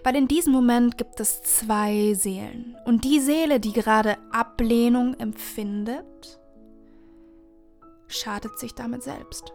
Weil 0.04 0.16
in 0.16 0.28
diesem 0.28 0.54
Moment 0.54 0.98
gibt 0.98 1.20
es 1.20 1.42
zwei 1.42 2.14
Seelen. 2.14 2.78
Und 2.86 3.04
die 3.04 3.20
Seele, 3.20 3.60
die 3.60 3.74
gerade 3.74 4.18
Ablehnung 4.32 5.16
empfindet, 5.20 6.40
schadet 8.08 8.60
sich 8.60 8.74
damit 8.76 9.04
selbst. 9.04 9.54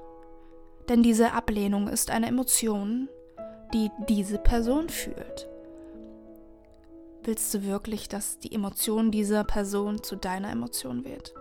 Denn 0.88 1.02
diese 1.02 1.32
Ablehnung 1.32 1.88
ist 1.88 2.10
eine 2.10 2.26
Emotion, 2.26 3.08
die 3.72 3.90
diese 4.08 4.38
Person 4.38 4.88
fühlt. 4.88 5.48
Willst 7.22 7.54
du 7.54 7.64
wirklich, 7.64 8.08
dass 8.08 8.38
die 8.38 8.52
Emotion 8.52 9.10
dieser 9.10 9.44
Person 9.44 10.02
zu 10.02 10.14
deiner 10.14 10.50
Emotion 10.50 11.04
wird? 11.04 11.34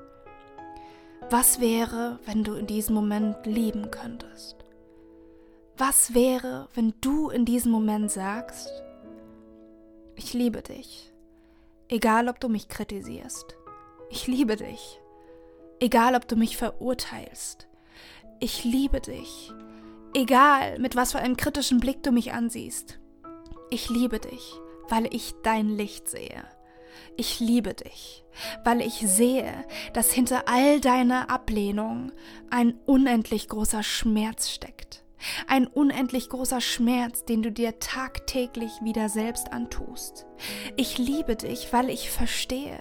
Was 1.30 1.60
wäre, 1.60 2.20
wenn 2.26 2.44
du 2.44 2.54
in 2.54 2.68
diesem 2.68 2.96
Moment 2.96 3.46
lieben 3.46 3.92
könntest? 3.92 4.56
Was 5.76 6.14
wäre, 6.14 6.70
wenn 6.76 6.94
du 7.02 7.32
in 7.32 7.46
diesem 7.46 7.72
Moment 7.72 8.12
sagst, 8.12 8.70
ich 10.16 10.34
liebe 10.36 10.62
dich, 10.62 11.12
egal 11.90 12.30
ob 12.30 12.40
du 12.40 12.48
mich 12.48 12.68
kritisierst, 12.68 13.58
ich 14.12 14.28
liebe 14.28 14.56
dich, 14.56 15.02
egal 15.80 16.14
ob 16.14 16.28
du 16.28 16.36
mich 16.36 16.58
verurteilst, 16.58 17.68
ich 18.40 18.64
liebe 18.64 19.02
dich, 19.02 19.52
egal 20.14 20.78
mit 20.78 20.96
was 20.96 21.14
für 21.14 21.20
einem 21.20 21.38
kritischen 21.38 21.80
Blick 21.80 22.04
du 22.04 22.12
mich 22.12 22.34
ansiehst, 22.34 23.00
ich 23.72 23.90
liebe 23.90 24.20
dich, 24.20 24.54
weil 24.90 25.12
ich 25.12 25.34
dein 25.42 25.70
Licht 25.70 26.08
sehe. 26.08 26.44
Ich 27.18 27.40
liebe 27.40 27.74
dich, 27.74 28.24
weil 28.64 28.80
ich 28.82 29.00
sehe, 29.08 29.66
dass 29.94 30.12
hinter 30.12 30.48
all 30.48 30.80
deiner 30.80 31.32
Ablehnung 31.32 32.12
ein 32.52 32.76
unendlich 32.86 33.48
großer 33.48 33.82
Schmerz 33.82 34.50
steckt. 34.52 35.03
Ein 35.48 35.68
unendlich 35.68 36.30
großer 36.30 36.62
Schmerz, 36.62 37.26
den 37.26 37.44
du 37.44 37.52
dir 37.52 37.80
tagtäglich 37.80 38.72
wieder 38.82 39.10
selbst 39.10 39.52
antust. 39.54 40.26
Ich 40.76 40.98
liebe 40.98 41.36
dich, 41.36 41.72
weil 41.72 41.90
ich 41.90 42.10
verstehe, 42.10 42.80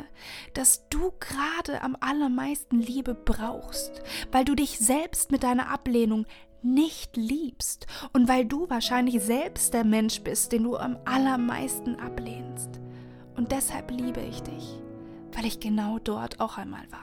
dass 0.55 0.89
du 0.89 1.13
gerade 1.21 1.83
am 1.83 1.97
allermeisten 2.01 2.81
Liebe 2.81 3.15
brauchst, 3.15 4.03
weil 4.31 4.45
du 4.45 4.55
dich 4.55 4.79
selbst 4.79 5.31
mit 5.31 5.43
deiner 5.43 5.71
Ablehnung 5.71 6.27
nicht 6.63 7.17
liebst 7.17 7.87
und 8.13 8.29
weil 8.29 8.45
du 8.45 8.71
wahrscheinlich 8.71 9.21
selbst 9.23 9.75
der 9.75 9.85
Mensch 9.85 10.21
bist, 10.21 10.53
den 10.53 10.63
du 10.65 10.77
am 10.77 10.97
allermeisten 11.05 11.97
ablehnst. 11.97 12.81
Und 13.37 13.53
deshalb 13.53 13.91
liebe 13.91 14.21
ich 14.21 14.43
dich, 14.43 14.79
weil 15.33 15.47
ich 15.47 15.61
genau 15.61 15.99
dort 15.99 16.41
auch 16.41 16.59
einmal 16.59 16.91
war. 16.91 17.01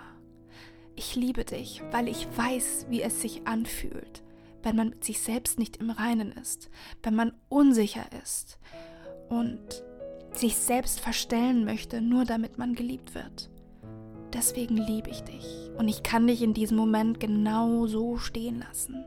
Ich 0.95 1.15
liebe 1.15 1.45
dich, 1.45 1.81
weil 1.91 2.07
ich 2.07 2.27
weiß, 2.35 2.87
wie 2.89 3.01
es 3.01 3.21
sich 3.21 3.47
anfühlt, 3.47 4.23
wenn 4.63 4.75
man 4.75 4.89
mit 4.89 5.03
sich 5.03 5.19
selbst 5.19 5.59
nicht 5.59 5.77
im 5.77 5.89
Reinen 5.89 6.31
ist, 6.31 6.69
wenn 7.03 7.15
man 7.15 7.33
unsicher 7.49 8.05
ist 8.23 8.59
und 9.29 9.83
sich 10.31 10.55
selbst 10.55 10.99
verstellen 10.99 11.65
möchte, 11.65 12.01
nur 12.01 12.25
damit 12.25 12.57
man 12.57 12.75
geliebt 12.75 13.15
wird. 13.15 13.49
Deswegen 14.33 14.77
liebe 14.77 15.09
ich 15.09 15.21
dich 15.21 15.71
und 15.77 15.87
ich 15.87 16.03
kann 16.03 16.27
dich 16.27 16.41
in 16.41 16.53
diesem 16.53 16.77
Moment 16.77 17.19
genau 17.19 17.87
so 17.87 18.17
stehen 18.17 18.59
lassen 18.59 19.03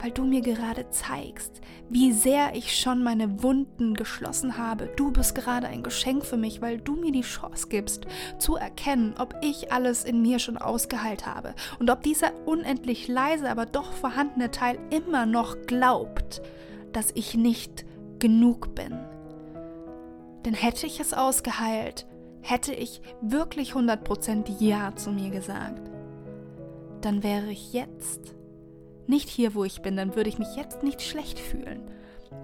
weil 0.00 0.10
du 0.10 0.24
mir 0.24 0.40
gerade 0.40 0.88
zeigst, 0.90 1.60
wie 1.88 2.12
sehr 2.12 2.54
ich 2.54 2.78
schon 2.78 3.02
meine 3.02 3.42
Wunden 3.42 3.94
geschlossen 3.94 4.58
habe. 4.58 4.90
Du 4.96 5.10
bist 5.10 5.34
gerade 5.34 5.66
ein 5.66 5.82
Geschenk 5.82 6.24
für 6.24 6.36
mich, 6.36 6.60
weil 6.60 6.78
du 6.78 6.94
mir 6.94 7.12
die 7.12 7.22
Chance 7.22 7.68
gibst, 7.68 8.06
zu 8.38 8.56
erkennen, 8.56 9.14
ob 9.18 9.34
ich 9.42 9.72
alles 9.72 10.04
in 10.04 10.22
mir 10.22 10.38
schon 10.38 10.58
ausgeheilt 10.58 11.26
habe 11.26 11.54
und 11.78 11.90
ob 11.90 12.02
dieser 12.02 12.32
unendlich 12.46 13.08
leise, 13.08 13.50
aber 13.50 13.66
doch 13.66 13.92
vorhandene 13.92 14.50
Teil 14.50 14.78
immer 14.90 15.26
noch 15.26 15.56
glaubt, 15.66 16.42
dass 16.92 17.10
ich 17.14 17.34
nicht 17.34 17.84
genug 18.18 18.74
bin. 18.74 18.98
Denn 20.44 20.54
hätte 20.54 20.86
ich 20.86 21.00
es 21.00 21.14
ausgeheilt, 21.14 22.06
hätte 22.40 22.72
ich 22.72 23.02
wirklich 23.20 23.72
100% 23.72 24.46
Ja 24.60 24.94
zu 24.94 25.10
mir 25.10 25.30
gesagt, 25.30 25.90
dann 27.00 27.22
wäre 27.22 27.50
ich 27.50 27.72
jetzt 27.72 28.37
nicht 29.08 29.28
hier, 29.28 29.54
wo 29.54 29.64
ich 29.64 29.82
bin, 29.82 29.96
dann 29.96 30.14
würde 30.14 30.28
ich 30.28 30.38
mich 30.38 30.56
jetzt 30.56 30.82
nicht 30.82 31.02
schlecht 31.02 31.38
fühlen. 31.38 31.82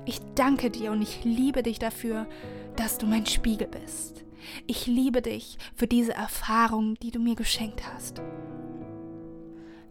Ich 0.07 0.21
danke 0.35 0.71
dir 0.71 0.93
und 0.93 1.03
ich 1.03 1.25
liebe 1.25 1.63
dich 1.63 1.79
dafür, 1.79 2.27
dass 2.77 2.99
du 2.99 3.07
mein 3.07 3.27
Spiegel 3.27 3.69
bist. 3.69 4.25
Ich 4.67 4.87
liebe 4.87 5.23
dich 5.23 5.59
für 5.75 5.87
diese 5.87 6.15
Erfahrung, 6.15 6.95
die 6.97 7.11
du 7.11 7.19
mir 7.19 7.35
geschenkt 7.35 7.83
hast. 7.93 8.21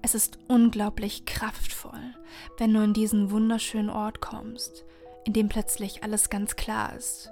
Es 0.02 0.16
ist 0.16 0.38
unglaublich 0.48 1.26
kraftvoll, 1.26 2.14
wenn 2.58 2.74
du 2.74 2.84
in 2.84 2.94
diesen 2.94 3.32
wunderschönen 3.32 3.90
Ort 3.90 4.20
kommst, 4.20 4.84
in 5.26 5.34
dem 5.34 5.50
plötzlich 5.50 6.04
alles 6.04 6.30
ganz 6.30 6.56
klar 6.56 6.96
ist 6.96 7.32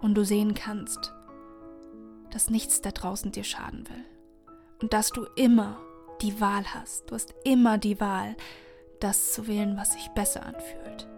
und 0.00 0.14
du 0.14 0.24
sehen 0.24 0.54
kannst, 0.54 1.12
dass 2.30 2.50
nichts 2.50 2.80
da 2.80 2.90
draußen 2.90 3.32
dir 3.32 3.44
schaden 3.44 3.86
will 3.88 4.04
und 4.80 4.92
dass 4.92 5.10
du 5.10 5.26
immer 5.36 5.78
die 6.22 6.40
Wahl 6.40 6.64
hast. 6.74 7.10
Du 7.10 7.14
hast 7.14 7.34
immer 7.44 7.78
die 7.78 8.00
Wahl, 8.00 8.36
das 9.00 9.32
zu 9.32 9.46
wählen, 9.46 9.76
was 9.76 9.92
sich 9.92 10.08
besser 10.08 10.44
anfühlt. 10.44 11.08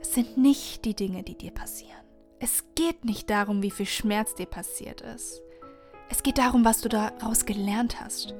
Es 0.00 0.14
sind 0.14 0.36
nicht 0.36 0.84
die 0.84 0.94
Dinge, 0.94 1.22
die 1.22 1.36
dir 1.36 1.52
passieren. 1.52 1.92
Es 2.38 2.64
geht 2.74 3.04
nicht 3.04 3.30
darum, 3.30 3.62
wie 3.62 3.70
viel 3.70 3.86
Schmerz 3.86 4.34
dir 4.34 4.46
passiert 4.46 5.00
ist. 5.00 5.42
Es 6.10 6.22
geht 6.22 6.38
darum, 6.38 6.64
was 6.64 6.80
du 6.80 6.88
daraus 6.88 7.46
gelernt 7.46 8.00
hast, 8.00 8.34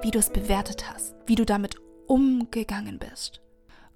wie 0.00 0.10
du 0.10 0.18
es 0.18 0.30
bewertet 0.30 0.90
hast, 0.90 1.14
wie 1.26 1.34
du 1.34 1.44
damit 1.44 1.76
umgegangen 2.06 2.98
bist. 2.98 3.40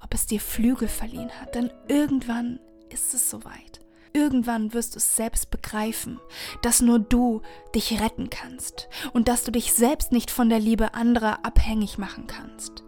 Ob 0.00 0.14
es 0.14 0.26
dir 0.26 0.40
Flügel 0.40 0.88
verliehen 0.88 1.30
hat, 1.40 1.54
denn 1.54 1.72
irgendwann 1.88 2.60
ist 2.90 3.14
es 3.14 3.30
soweit. 3.30 3.80
Irgendwann 4.12 4.72
wirst 4.72 4.94
du 4.94 4.98
es 4.98 5.16
selbst 5.16 5.50
begreifen, 5.50 6.20
dass 6.62 6.80
nur 6.80 6.98
du 6.98 7.42
dich 7.74 8.00
retten 8.00 8.30
kannst 8.30 8.88
und 9.12 9.28
dass 9.28 9.44
du 9.44 9.52
dich 9.52 9.74
selbst 9.74 10.12
nicht 10.12 10.30
von 10.30 10.48
der 10.48 10.60
Liebe 10.60 10.94
anderer 10.94 11.44
abhängig 11.44 11.98
machen 11.98 12.26
kannst. 12.26 12.85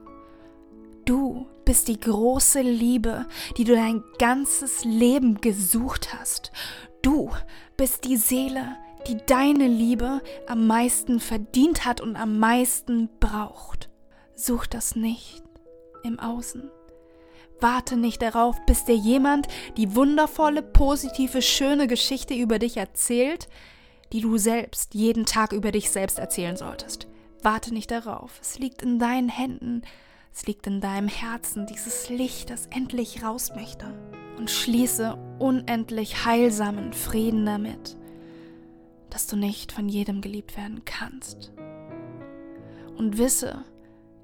Du 1.39 1.47
bist 1.65 1.87
die 1.89 2.01
große 2.01 2.63
Liebe, 2.63 3.27
die 3.57 3.65
du 3.65 3.75
dein 3.75 4.03
ganzes 4.19 4.85
Leben 4.85 5.41
gesucht 5.41 6.15
hast. 6.15 6.51
Du 7.03 7.31
bist 7.77 8.05
die 8.05 8.17
Seele, 8.17 8.77
die 9.07 9.19
deine 9.27 9.69
Liebe 9.69 10.21
am 10.49 10.67
meisten 10.67 11.21
verdient 11.21 11.85
hat 11.85 12.01
und 12.01 12.17
am 12.17 12.39
meisten 12.39 13.09
braucht. 13.21 13.89
Such 14.35 14.67
das 14.67 14.97
nicht 14.97 15.45
im 16.03 16.19
Außen. 16.19 16.71
Warte 17.61 17.97
nicht 17.97 18.23
darauf, 18.23 18.57
bis 18.67 18.85
dir 18.85 18.97
jemand 18.97 19.47
die 19.77 19.95
wundervolle, 19.95 20.63
positive, 20.63 21.43
schöne 21.43 21.87
Geschichte 21.87 22.35
über 22.35 22.59
dich 22.59 22.77
erzählt, 22.79 23.49
die 24.13 24.23
du 24.23 24.39
selbst 24.39 24.95
jeden 24.95 25.27
Tag 25.27 25.53
über 25.53 25.71
dich 25.71 25.91
selbst 25.91 26.19
erzählen 26.19 26.57
solltest. 26.57 27.07
Warte 27.43 27.73
nicht 27.75 27.91
darauf. 27.91 28.39
Es 28.41 28.59
liegt 28.59 28.83
in 28.83 28.99
deinen 28.99 29.29
Händen, 29.29 29.83
es 30.33 30.47
liegt 30.47 30.67
in 30.67 30.81
deinem 30.81 31.09
Herzen, 31.09 31.67
dieses 31.67 32.09
Licht, 32.09 32.51
das 32.51 32.67
endlich 32.67 33.23
raus 33.23 33.53
möchte. 33.55 33.87
Und 34.37 34.51
schließe 34.51 35.19
unendlich 35.39 36.25
heilsamen 36.25 36.93
Frieden 36.93 37.45
damit, 37.45 37.97
dass 39.11 39.27
du 39.27 39.37
nicht 39.37 39.73
von 39.73 39.89
jedem 39.89 40.21
geliebt 40.21 40.57
werden 40.57 40.85
kannst. 40.85 41.53
Und 42.97 43.19
wisse, 43.19 43.65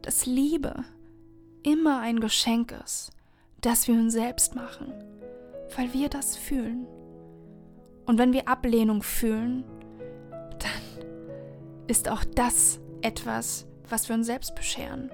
dass 0.03 0.27
Liebe 0.27 0.85
immer 1.63 2.01
ein 2.01 2.21
Geschenk 2.21 2.73
ist, 2.85 3.11
das 3.61 3.89
wir 3.89 3.95
uns 3.95 4.13
selbst 4.13 4.55
machen, 4.55 4.93
weil 5.77 5.93
wir 5.93 6.09
das 6.09 6.37
fühlen. 6.37 6.87
Und 8.07 8.19
wenn 8.19 8.33
wir 8.33 8.49
Ablehnung 8.49 9.03
fühlen, 9.03 9.65
dann 10.59 11.07
ist 11.87 12.09
auch 12.09 12.23
das 12.25 12.79
etwas, 13.01 13.67
was 13.89 14.09
wir 14.09 14.17
uns 14.17 14.27
selbst 14.27 14.55
bescheren. 14.55 15.11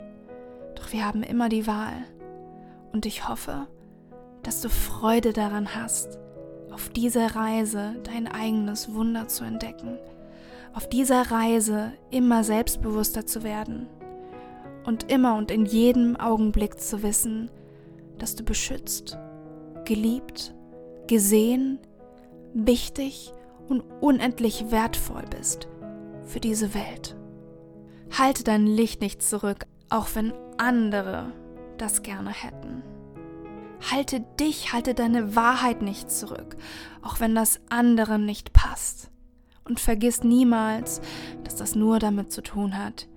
Doch 0.80 0.92
wir 0.92 1.04
haben 1.04 1.22
immer 1.22 1.48
die 1.48 1.66
Wahl. 1.66 2.04
Und 2.92 3.04
ich 3.04 3.28
hoffe, 3.28 3.66
dass 4.42 4.62
du 4.62 4.70
Freude 4.70 5.32
daran 5.32 5.74
hast, 5.74 6.18
auf 6.72 6.88
dieser 6.88 7.36
Reise 7.36 7.96
dein 8.04 8.26
eigenes 8.26 8.94
Wunder 8.94 9.28
zu 9.28 9.44
entdecken, 9.44 9.98
auf 10.72 10.88
dieser 10.88 11.30
Reise 11.30 11.92
immer 12.10 12.44
selbstbewusster 12.44 13.26
zu 13.26 13.42
werden 13.42 13.88
und 14.86 15.10
immer 15.10 15.36
und 15.36 15.50
in 15.50 15.66
jedem 15.66 16.16
Augenblick 16.16 16.80
zu 16.80 17.02
wissen, 17.02 17.50
dass 18.18 18.34
du 18.34 18.44
beschützt, 18.44 19.18
geliebt, 19.84 20.54
gesehen, 21.08 21.78
wichtig 22.54 23.34
und 23.68 23.82
unendlich 24.00 24.70
wertvoll 24.70 25.24
bist 25.28 25.68
für 26.24 26.40
diese 26.40 26.72
Welt. 26.72 27.16
Halte 28.16 28.44
dein 28.44 28.66
Licht 28.66 29.00
nicht 29.02 29.22
zurück, 29.22 29.66
auch 29.90 30.08
wenn 30.14 30.32
andere 30.56 31.32
das 31.78 32.02
gerne 32.02 32.30
hätten. 32.30 32.82
Halte 33.90 34.20
dich, 34.38 34.72
halte 34.72 34.94
deine 34.94 35.34
Wahrheit 35.36 35.82
nicht 35.82 36.10
zurück, 36.10 36.56
auch 37.02 37.20
wenn 37.20 37.34
das 37.34 37.60
anderen 37.68 38.24
nicht 38.24 38.52
passt. 38.52 39.10
Und 39.64 39.80
vergiss 39.80 40.22
niemals, 40.24 41.00
dass 41.44 41.56
das 41.56 41.74
nur 41.74 41.98
damit 41.98 42.32
zu 42.32 42.42
tun 42.42 42.76
hat, 42.76 43.08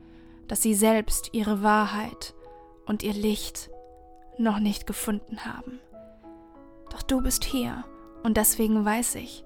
dass 0.47 0.61
sie 0.61 0.73
selbst 0.73 1.29
ihre 1.33 1.63
Wahrheit 1.63 2.33
und 2.85 3.03
ihr 3.03 3.13
Licht 3.13 3.69
noch 4.37 4.59
nicht 4.59 4.87
gefunden 4.87 5.45
haben. 5.45 5.79
Doch 6.89 7.01
du 7.01 7.21
bist 7.21 7.43
hier 7.43 7.85
und 8.23 8.37
deswegen 8.37 8.85
weiß 8.85 9.15
ich, 9.15 9.43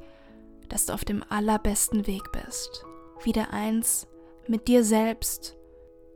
dass 0.69 0.86
du 0.86 0.93
auf 0.93 1.05
dem 1.05 1.24
allerbesten 1.29 2.07
Weg 2.07 2.31
bist, 2.31 2.86
wieder 3.24 3.53
eins 3.53 4.07
mit 4.48 4.67
dir 4.67 4.84
selbst 4.84 5.56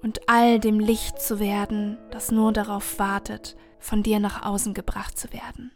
und 0.01 0.27
all 0.27 0.59
dem 0.59 0.79
Licht 0.79 1.21
zu 1.21 1.39
werden, 1.39 1.97
das 2.11 2.31
nur 2.31 2.51
darauf 2.51 2.99
wartet, 2.99 3.55
von 3.79 4.03
dir 4.03 4.19
nach 4.19 4.45
außen 4.45 4.73
gebracht 4.73 5.17
zu 5.17 5.31
werden. 5.33 5.71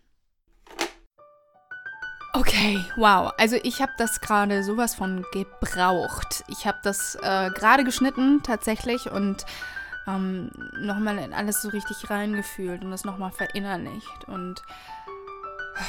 Okay, 2.34 2.84
wow. 2.98 3.32
Also 3.38 3.56
ich 3.64 3.82
habe 3.82 3.94
das 3.98 4.20
gerade 4.20 4.64
sowas 4.64 4.94
von 4.94 5.26
gebraucht. 5.32 6.44
Ich 6.50 6.68
habe 6.68 6.78
das 6.84 7.16
äh, 7.22 7.50
gerade 7.52 7.86
geschnitten 7.86 8.44
tatsächlich 8.44 9.10
und 9.10 9.46
ähm, 10.06 10.52
nochmal 10.78 11.18
in 11.20 11.34
alles 11.34 11.62
so 11.62 11.70
richtig 11.70 12.10
reingefühlt 12.10 12.84
und 12.84 12.92
das 12.92 13.06
nochmal 13.06 13.32
verinnerlicht. 13.32 14.26
Und 14.28 14.62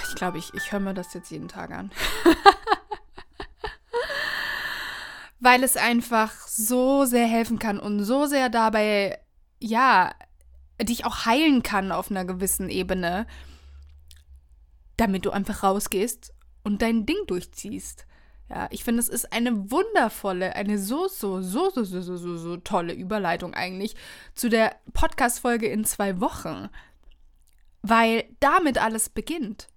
ich 0.09 0.15
glaube, 0.15 0.39
ich, 0.39 0.55
ich 0.55 0.71
höre 0.71 0.81
mir 0.81 0.95
das 0.95 1.13
jetzt 1.15 1.31
jeden 1.31 1.49
Tag 1.49 1.73
an. 1.73 1.91
Weil 5.39 5.63
es 5.63 5.77
einfach 5.77 6.33
so 6.47 7.05
sehr 7.05 7.27
helfen 7.27 7.59
kann 7.59 7.79
und 7.79 8.03
so 8.05 8.27
sehr 8.27 8.49
dabei, 8.49 9.19
ja, 9.61 10.15
dich 10.83 11.05
auch 11.05 11.27
heilen 11.27 11.63
kann 11.63 11.93
auf 11.93 12.11
einer 12.11 12.25
gewissen 12.25 12.69
Ebene, 12.69 13.27
damit 14.97 15.27
du 15.27 15.31
einfach 15.31 15.63
rausgehst 15.63 16.33
und 16.63 16.83
dein 16.83 17.07
Ding 17.07 17.19
durchziehst. 17.27 18.07
Ja, 18.49 18.69
ich 18.71 18.85
finde, 18.85 19.01
es 19.01 19.09
ist 19.09 19.33
eine 19.33 19.71
wundervolle, 19.71 20.55
eine 20.55 20.79
so, 20.79 21.09
so, 21.09 21.43
so, 21.43 21.71
so, 21.71 21.83
so, 21.83 22.01
so, 22.01 22.17
so, 22.17 22.37
so 22.37 22.57
tolle 22.59 22.93
Überleitung 22.93 23.55
eigentlich 23.55 23.97
zu 24.35 24.49
der 24.49 24.77
Podcast-Folge 24.93 25.67
in 25.67 25.85
zwei 25.85 26.21
Wochen. 26.21 26.69
Weil 27.83 28.25
damit 28.39 28.79
alles 28.79 29.09
beginnt. 29.09 29.69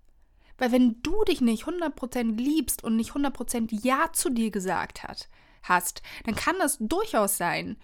Weil 0.59 0.71
wenn 0.71 1.01
du 1.01 1.23
dich 1.23 1.41
nicht 1.41 1.63
100% 1.63 2.35
liebst 2.35 2.83
und 2.83 2.95
nicht 2.95 3.11
100% 3.11 3.69
Ja 3.83 4.09
zu 4.13 4.29
dir 4.29 4.51
gesagt 4.51 5.03
hat, 5.03 5.29
hast, 5.63 6.01
dann 6.25 6.35
kann 6.35 6.55
das 6.59 6.77
durchaus 6.79 7.37
sein, 7.37 7.77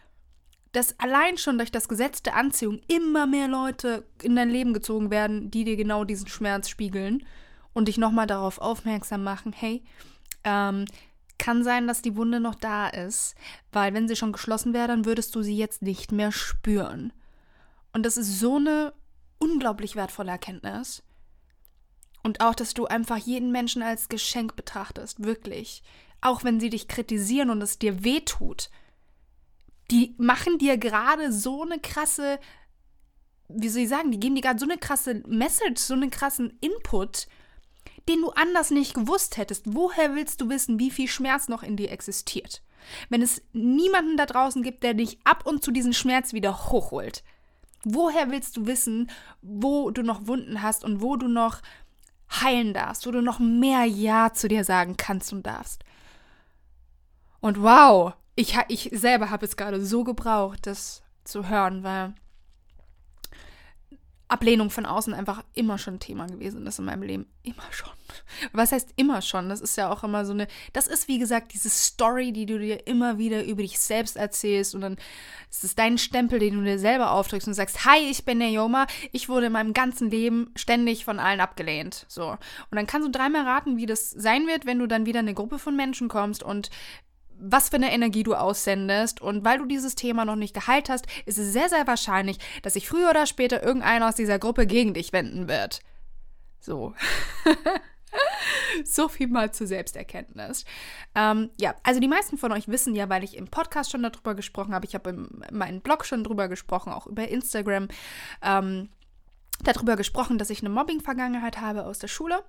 dass 0.72 1.00
allein 1.00 1.38
schon 1.38 1.58
durch 1.58 1.72
das 1.72 1.88
Gesetz 1.88 2.22
der 2.22 2.36
Anziehung 2.36 2.82
immer 2.88 3.28
mehr 3.28 3.48
Leute 3.48 4.06
in 4.22 4.36
dein 4.36 4.50
Leben 4.50 4.74
gezogen 4.74 5.10
werden, 5.10 5.50
die 5.50 5.64
dir 5.64 5.78
genau 5.78 6.04
diesen 6.04 6.28
Schmerz 6.28 6.68
spiegeln 6.70 7.26
und 7.74 7.88
dich 7.88 7.98
nochmal 7.98 8.28
darauf 8.28 8.60
aufmerksam 8.60 9.24
machen, 9.24 9.54
hey, 9.54 9.84
ähm, 10.44 10.86
kann 11.38 11.64
sein, 11.64 11.88
dass 11.88 12.02
die 12.02 12.16
Wunde 12.16 12.40
noch 12.40 12.56
da 12.56 12.88
ist, 12.88 13.36
weil 13.72 13.94
wenn 13.94 14.08
sie 14.08 14.16
schon 14.16 14.32
geschlossen 14.32 14.74
wäre, 14.74 14.88
dann 14.88 15.06
würdest 15.06 15.36
du 15.36 15.42
sie 15.42 15.58
jetzt 15.58 15.82
nicht 15.82 16.12
mehr 16.12 16.32
spüren. 16.32 17.14
Und 17.94 18.06
das 18.06 18.18
ist 18.18 18.40
so 18.40 18.58
eine 18.58 18.94
unglaublich 19.40 19.96
wertvolle 19.96 20.32
Erkenntnis. 20.32 21.04
Und 22.24 22.42
auch, 22.42 22.56
dass 22.56 22.74
du 22.74 22.86
einfach 22.86 23.18
jeden 23.18 23.52
Menschen 23.52 23.84
als 23.84 24.10
Geschenk 24.10 24.56
betrachtest, 24.56 25.24
wirklich. 25.24 25.84
Auch 26.26 26.44
wenn 26.44 26.60
sie 26.60 26.70
dich 26.70 26.88
kritisieren 26.88 27.50
und 27.50 27.62
es 27.62 27.80
dir 27.80 28.04
wehtut 28.04 28.70
die 29.92 30.16
machen 30.18 30.58
dir 30.58 30.78
gerade 30.78 31.32
so 31.32 31.64
eine 31.64 31.80
krasse, 31.80 32.40
wie 33.48 33.70
soll 33.70 33.84
ich 33.84 33.90
sagen, 33.90 34.12
die 34.12 34.20
geben 34.20 34.36
dir 34.36 34.42
gerade 34.42 34.60
so 34.60 34.66
eine 34.66 34.78
krasse 34.78 35.24
Message, 35.28 35.82
so 35.82 35.94
einen 35.94 36.10
krassen 36.10 36.58
Input, 36.62 37.28
den 38.10 38.22
du 38.22 38.30
anders 38.32 38.72
nicht 38.72 38.94
gewusst 38.94 39.38
hättest. 39.38 39.66
Woher 39.68 40.16
willst 40.16 40.42
du 40.42 40.50
wissen, 40.50 40.80
wie 40.80 40.92
viel 40.92 41.08
Schmerz 41.08 41.48
noch 41.48 41.64
in 41.64 41.78
dir 41.78 41.92
existiert? 41.92 42.62
Wenn 43.10 43.22
es 43.22 43.42
niemanden 43.54 44.18
da 44.18 44.26
draußen 44.26 44.62
gibt, 44.62 44.84
der 44.84 44.94
dich 44.94 45.20
ab 45.24 45.46
und 45.46 45.64
zu 45.64 45.72
diesen 45.72 45.94
Schmerz 45.94 46.34
wieder 46.34 46.70
hochholt. 46.70 47.24
Woher 47.84 48.32
willst 48.32 48.58
du 48.58 48.66
wissen, 48.66 49.12
wo 49.42 49.92
du 49.92 50.02
noch 50.02 50.28
Wunden 50.28 50.62
hast 50.62 50.84
und 50.84 51.02
wo 51.02 51.16
du 51.16 51.28
noch 51.28 51.62
heilen 52.42 52.74
darfst, 52.74 53.06
wo 53.06 53.12
du 53.12 53.22
noch 53.22 53.40
mehr 53.40 53.86
Ja 53.86 54.34
zu 54.34 54.48
dir 54.48 54.64
sagen 54.64 54.98
kannst 54.98 55.32
und 55.34 55.46
darfst? 55.46 55.85
Und 57.46 57.62
wow, 57.62 58.14
ich, 58.36 58.58
ich 58.70 58.90
selber 58.92 59.30
habe 59.30 59.46
es 59.46 59.56
gerade 59.56 59.80
so 59.86 60.04
gebraucht, 60.04 60.66
das 60.66 61.04
zu 61.26 61.48
hören, 61.48 61.84
weil 61.84 62.16
Ablehnung 64.28 64.72
von 64.72 64.88
außen 64.88 65.14
einfach 65.14 65.44
immer 65.54 65.78
schon 65.78 66.00
Thema 66.00 66.26
gewesen 66.26 66.66
ist 66.66 66.80
in 66.80 66.86
meinem 66.86 67.04
Leben. 67.04 67.28
Immer 67.44 67.72
schon. 67.72 67.94
Was 68.54 68.72
heißt 68.72 68.94
immer 68.96 69.22
schon? 69.22 69.50
Das 69.50 69.62
ist 69.62 69.78
ja 69.78 69.92
auch 69.92 70.04
immer 70.04 70.26
so 70.26 70.34
eine. 70.34 70.48
Das 70.74 70.88
ist 70.88 71.08
wie 71.08 71.20
gesagt 71.20 71.54
diese 71.54 71.70
Story, 71.70 72.34
die 72.34 72.48
du 72.48 72.58
dir 72.58 72.88
immer 72.88 73.20
wieder 73.20 73.46
über 73.46 73.62
dich 73.62 73.78
selbst 73.78 74.18
erzählst 74.18 74.74
und 74.74 74.82
dann 74.82 74.98
ist 75.52 75.64
es 75.64 75.76
dein 75.76 76.00
Stempel, 76.00 76.40
den 76.40 76.56
du 76.56 76.64
dir 76.64 76.80
selber 76.80 77.12
aufdrückst 77.12 77.48
und 77.48 77.54
sagst: 77.54 77.86
Hi, 77.86 78.00
ich 78.10 78.26
bin 78.26 78.40
der 78.40 78.50
Yoma. 78.50 78.88
Ich 79.12 79.30
wurde 79.30 79.46
in 79.46 79.52
meinem 79.52 79.74
ganzen 79.74 80.10
Leben 80.10 80.50
ständig 80.56 81.06
von 81.06 81.20
allen 81.20 81.40
abgelehnt. 81.40 82.08
So. 82.08 82.32
Und 82.32 82.40
dann 82.72 82.88
kannst 82.88 83.08
du 83.08 83.12
dreimal 83.12 83.44
raten, 83.44 83.78
wie 83.78 83.86
das 83.86 84.10
sein 84.10 84.48
wird, 84.48 84.66
wenn 84.66 84.80
du 84.80 84.88
dann 84.88 85.06
wieder 85.06 85.20
in 85.20 85.28
eine 85.28 85.36
Gruppe 85.36 85.60
von 85.60 85.76
Menschen 85.76 86.08
kommst 86.08 86.42
und 86.42 86.72
was 87.40 87.70
für 87.70 87.76
eine 87.76 87.92
Energie 87.92 88.24
du 88.24 88.36
aussendest. 88.36 89.22
Und 89.22 89.46
weil 89.46 89.58
du 89.58 89.66
dieses 89.66 89.96
Thema 89.96 90.26
noch 90.26 90.36
nicht 90.36 90.54
geheilt 90.54 90.90
hast, 90.90 91.06
ist 91.26 91.38
es 91.38 91.54
sehr, 91.54 91.70
sehr 91.70 91.88
wahrscheinlich, 91.88 92.40
dass 92.62 92.74
sich 92.74 92.88
früher 92.88 93.10
oder 93.10 93.26
später 93.26 93.64
irgendeiner 93.64 94.10
aus 94.10 94.16
dieser 94.16 94.40
Gruppe 94.40 94.68
gegen 94.68 94.94
dich 94.94 95.14
wenden 95.14 95.48
wird. 95.48 95.82
So. 96.60 96.94
so 98.84 99.08
viel 99.08 99.28
mal 99.28 99.52
zur 99.52 99.68
Selbsterkenntnis. 99.68 100.66
Ähm, 101.14 101.50
ja, 101.60 101.76
also 101.84 102.00
die 102.00 102.08
meisten 102.08 102.38
von 102.38 102.52
euch 102.52 102.68
wissen 102.68 102.96
ja, 102.96 103.10
weil 103.10 103.24
ich 103.24 103.38
im 103.38 103.48
Podcast 103.48 103.92
schon 103.92 104.04
darüber 104.04 104.36
gesprochen 104.36 104.74
habe, 104.74 104.86
ich 104.86 104.96
habe 104.96 105.12
in 105.12 105.44
meinem 105.52 105.82
Blog 105.82 106.06
schon 106.06 106.24
darüber 106.24 106.48
gesprochen, 106.48 106.92
auch 106.92 107.08
über 107.08 107.28
Instagram. 107.28 107.88
Ähm, 108.42 108.90
darüber 109.64 109.96
gesprochen, 109.96 110.38
dass 110.38 110.50
ich 110.50 110.60
eine 110.62 110.70
Mobbing-Vergangenheit 110.70 111.62
habe 111.62 111.86
aus 111.86 112.00
der 112.00 112.08
Schule. 112.08 112.44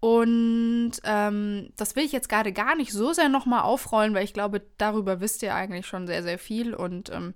Und 0.00 0.92
ähm, 1.04 1.70
das 1.76 1.96
will 1.96 2.04
ich 2.04 2.12
jetzt 2.12 2.28
gerade 2.28 2.52
gar 2.52 2.74
nicht 2.74 2.92
so 2.92 3.12
sehr 3.12 3.28
nochmal 3.28 3.62
aufrollen, 3.62 4.14
weil 4.14 4.24
ich 4.24 4.34
glaube, 4.34 4.62
darüber 4.76 5.20
wisst 5.20 5.42
ihr 5.42 5.54
eigentlich 5.54 5.86
schon 5.86 6.06
sehr, 6.06 6.22
sehr 6.22 6.38
viel. 6.38 6.74
Und 6.74 7.10
ähm, 7.10 7.32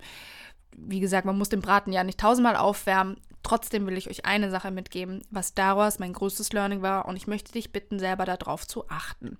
wie 0.75 0.99
gesagt, 0.99 1.25
man 1.25 1.37
muss 1.37 1.49
den 1.49 1.61
Braten 1.61 1.93
ja 1.93 2.03
nicht 2.03 2.19
tausendmal 2.19 2.55
aufwärmen. 2.55 3.17
Trotzdem 3.43 3.85
will 3.85 3.97
ich 3.97 4.09
euch 4.09 4.25
eine 4.25 4.49
Sache 4.49 4.71
mitgeben, 4.71 5.21
was 5.29 5.53
daraus 5.53 5.99
mein 5.99 6.13
größtes 6.13 6.53
Learning 6.53 6.81
war. 6.81 7.05
Und 7.05 7.15
ich 7.15 7.27
möchte 7.27 7.51
dich 7.51 7.71
bitten, 7.71 7.99
selber 7.99 8.25
darauf 8.25 8.67
zu 8.67 8.89
achten. 8.89 9.37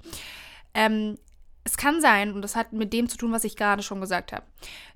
Ähm, 0.73 1.17
es 1.63 1.77
kann 1.77 2.01
sein, 2.01 2.33
und 2.33 2.41
das 2.41 2.55
hat 2.55 2.73
mit 2.73 2.91
dem 2.91 3.07
zu 3.07 3.17
tun, 3.17 3.31
was 3.31 3.45
ich 3.45 3.55
gerade 3.55 3.83
schon 3.83 4.01
gesagt 4.01 4.33
habe, 4.33 4.45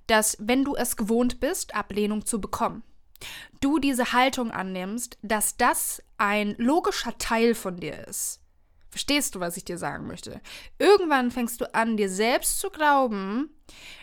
dass 0.08 0.38
wenn 0.40 0.66
du 0.66 0.76
es 0.76 0.98
gewohnt 0.98 1.40
bist, 1.40 1.76
Ablehnung 1.76 2.26
zu 2.26 2.42
bekommen, 2.42 2.84
du 3.62 3.80
diese 3.80 4.14
Haltung 4.14 4.52
annimmst, 4.52 5.18
dass 5.22 5.58
das 5.58 6.02
ein 6.18 6.56
logischer 6.58 7.18
Teil 7.18 7.56
von 7.56 7.78
dir 7.78 8.08
ist. 8.08 8.42
Verstehst 8.90 9.36
du, 9.36 9.40
was 9.40 9.58
ich 9.58 9.66
dir 9.66 9.78
sagen 9.78 10.08
möchte? 10.08 10.42
Irgendwann 10.80 11.30
fängst 11.32 11.62
du 11.62 11.74
an, 11.74 11.98
dir 11.98 12.10
selbst 12.10 12.60
zu 12.60 12.70
glauben, 12.70 13.50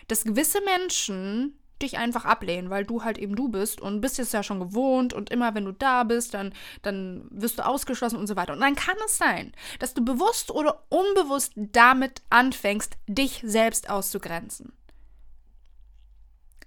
dass 0.07 0.23
gewisse 0.23 0.61
Menschen 0.61 1.59
dich 1.81 1.97
einfach 1.97 2.23
ablehnen, 2.23 2.69
weil 2.69 2.85
du 2.85 3.03
halt 3.03 3.17
eben 3.17 3.35
du 3.35 3.49
bist 3.49 3.81
und 3.81 3.99
bist 3.99 4.17
jetzt 4.17 4.33
ja 4.33 4.43
schon 4.43 4.59
gewohnt 4.59 5.13
und 5.13 5.29
immer 5.29 5.53
wenn 5.55 5.65
du 5.65 5.73
da 5.73 6.03
bist, 6.03 6.33
dann, 6.33 6.53
dann 6.81 7.27
wirst 7.31 7.59
du 7.59 7.65
ausgeschlossen 7.65 8.17
und 8.17 8.27
so 8.27 8.35
weiter. 8.35 8.53
Und 8.53 8.61
dann 8.61 8.75
kann 8.75 8.95
es 9.05 9.17
sein, 9.17 9.51
dass 9.79 9.93
du 9.93 10.03
bewusst 10.03 10.51
oder 10.51 10.83
unbewusst 10.89 11.53
damit 11.55 12.21
anfängst, 12.29 12.93
dich 13.07 13.41
selbst 13.43 13.89
auszugrenzen. 13.89 14.71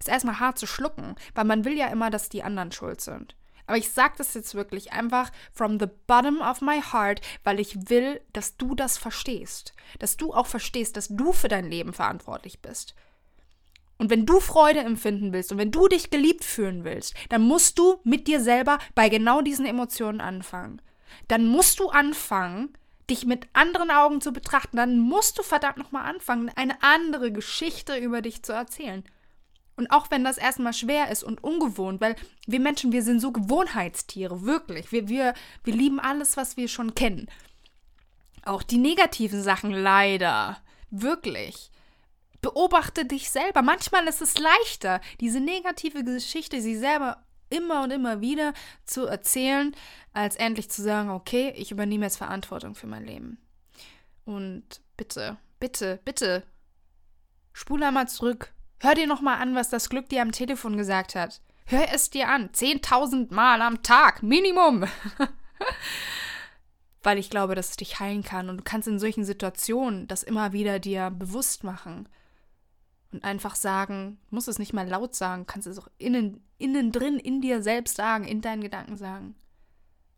Ist 0.09 0.15
erstmal 0.15 0.41
hart 0.41 0.59
zu 0.59 0.67
schlucken, 0.67 1.17
weil 1.35 1.45
man 1.45 1.67
will 1.67 1.77
ja 1.77 1.89
immer, 1.89 2.09
dass 2.09 2.31
die 2.31 2.43
anderen 2.43 2.73
schuld 2.73 3.03
sind. 3.03 3.37
Aber 3.67 3.77
ich 3.77 3.91
sage 3.91 4.15
das 4.17 4.33
jetzt 4.33 4.55
wirklich 4.55 4.95
einfach 4.95 5.31
from 5.53 5.79
the 5.79 5.89
bottom 6.07 6.41
of 6.41 6.63
my 6.63 6.81
heart, 6.81 7.21
weil 7.45 7.61
ich 7.61 7.91
will, 7.91 8.23
dass 8.33 8.57
du 8.57 8.75
das 8.75 8.97
verstehst. 8.97 9.75
Dass 9.99 10.17
du 10.17 10.33
auch 10.33 10.47
verstehst, 10.47 10.97
dass 10.97 11.09
du 11.09 11.33
für 11.35 11.49
dein 11.49 11.67
Leben 11.71 11.93
verantwortlich 11.93 12.63
bist. 12.63 12.95
Und 13.99 14.09
wenn 14.09 14.25
du 14.25 14.41
Freude 14.41 14.81
empfinden 14.81 15.35
willst 15.35 15.53
und 15.53 15.59
wenn 15.59 15.73
du 15.73 15.89
dich 15.89 16.09
geliebt 16.09 16.45
fühlen 16.45 16.85
willst, 16.85 17.15
dann 17.29 17.43
musst 17.43 17.79
du 17.79 18.01
mit 18.05 18.29
dir 18.29 18.41
selber 18.41 18.79
bei 18.95 19.11
genau 19.11 19.43
diesen 19.43 19.67
Emotionen 19.67 20.23
anfangen. 20.23 20.81
Dann 21.27 21.47
musst 21.47 21.81
du 21.81 21.91
anfangen, 21.91 22.73
dich 23.11 23.27
mit 23.27 23.49
anderen 23.53 23.91
Augen 23.91 24.23
zu 24.23 24.33
betrachten. 24.33 24.79
Dann 24.79 24.99
musst 24.99 25.39
du 25.39 25.43
verdammt 25.43 25.77
nochmal 25.77 26.07
anfangen, 26.07 26.51
eine 26.57 26.83
andere 26.83 27.31
Geschichte 27.33 27.99
über 27.99 28.23
dich 28.23 28.43
zu 28.43 28.53
erzählen. 28.53 29.05
Und 29.79 29.93
auch 29.93 30.11
wenn 30.11 30.25
das 30.25 30.39
erstmal 30.39 30.73
schwer 30.73 31.11
ist 31.11 31.23
und 31.23 31.43
ungewohnt, 31.43 32.01
weil 32.01 32.17
wir 32.47 32.59
Menschen, 32.59 32.91
wir 32.91 33.05
sind 33.05 33.21
so 33.21 33.31
Gewohnheitstiere, 33.31 34.43
wirklich. 34.43 34.91
Wir, 34.91 35.09
wir, 35.09 35.35
wir 35.63 35.73
lieben 35.73 36.01
alles, 36.01 36.37
was 36.37 36.57
wir 36.57 36.67
schon 36.67 36.97
kennen. 36.97 37.31
Auch 38.45 38.65
die 38.65 38.79
negativen 38.79 39.41
Sachen 39.41 39.71
leider. 39.71 40.59
Wirklich 40.91 41.71
beobachte 42.41 43.05
dich 43.05 43.31
selber. 43.31 43.63
Manchmal 43.63 44.07
ist 44.09 44.21
es 44.21 44.39
leichter, 44.39 45.01
diese 45.21 45.41
negative 45.41 46.05
Geschichte 46.05 46.61
sie 46.61 46.77
selber 46.77 47.25
immer 47.51 47.83
und 47.83 47.91
immer 47.91 48.21
wieder 48.21 48.55
zu 48.85 49.07
erzählen, 49.07 49.75
als 50.13 50.37
endlich 50.37 50.71
zu 50.71 50.83
sagen, 50.83 51.11
okay, 51.11 51.53
ich 51.57 51.71
übernehme 51.71 52.05
jetzt 52.05 52.17
Verantwortung 52.17 52.75
für 52.75 52.87
mein 52.87 53.05
Leben. 53.05 53.39
Und 54.25 54.81
bitte, 54.97 55.37
bitte, 55.61 56.01
bitte, 56.05 56.43
spule 57.53 57.87
einmal 57.87 58.09
zurück. 58.09 58.53
Hör 58.81 58.95
dir 58.95 59.07
nochmal 59.07 59.41
an, 59.41 59.55
was 59.55 59.71
das 59.71 59.89
Glück 59.89 60.09
dir 60.09 60.23
am 60.23 60.33
Telefon 60.33 60.77
gesagt 60.77 61.15
hat. 61.15 61.41
Hör 61.67 61.93
es 61.93 62.11
dir 62.11 62.29
an. 62.29 62.51
10.000 62.51 63.35
Mal 63.35 63.61
am 63.61 63.83
Tag, 63.83 64.23
Minimum. 64.23 64.85
Weil 67.03 67.19
ich 67.19 67.29
glaube, 67.29 67.55
dass 67.55 67.71
es 67.71 67.77
dich 67.77 67.99
heilen 68.01 68.23
kann. 68.23 68.49
Und 68.49 68.59
du 68.59 68.65
kannst 68.65 68.89
in 68.89 68.99
solchen 68.99 69.25
Situationen 69.25 70.07
das 70.07 70.23
immer 70.23 70.53
wieder 70.53 70.79
dir 70.79 71.11
bewusst 71.11 71.65
machen 71.65 72.09
und 73.13 73.25
einfach 73.25 73.55
sagen, 73.57 74.19
musst 74.31 74.49
es 74.49 74.59
nicht 74.59 74.73
mal 74.73 74.87
laut 74.87 75.15
sagen, 75.15 75.47
kannst 75.47 75.67
es 75.67 75.79
auch 75.79 75.89
innen, 75.99 76.45
innen 76.59 76.93
drin 76.93 77.19
in 77.19 77.41
dir 77.41 77.63
selbst 77.63 77.97
sagen, 77.97 78.25
in 78.25 78.41
deinen 78.41 78.63
Gedanken 78.63 78.97
sagen. 78.97 79.35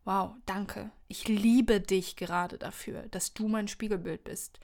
Wow, 0.03 0.35
danke. 0.45 0.91
Ich 1.07 1.27
liebe 1.27 1.79
dich 1.79 2.15
gerade 2.15 2.57
dafür, 2.57 3.03
dass 3.09 3.33
du 3.33 3.47
mein 3.47 3.67
Spiegelbild 3.67 4.23
bist. 4.23 4.59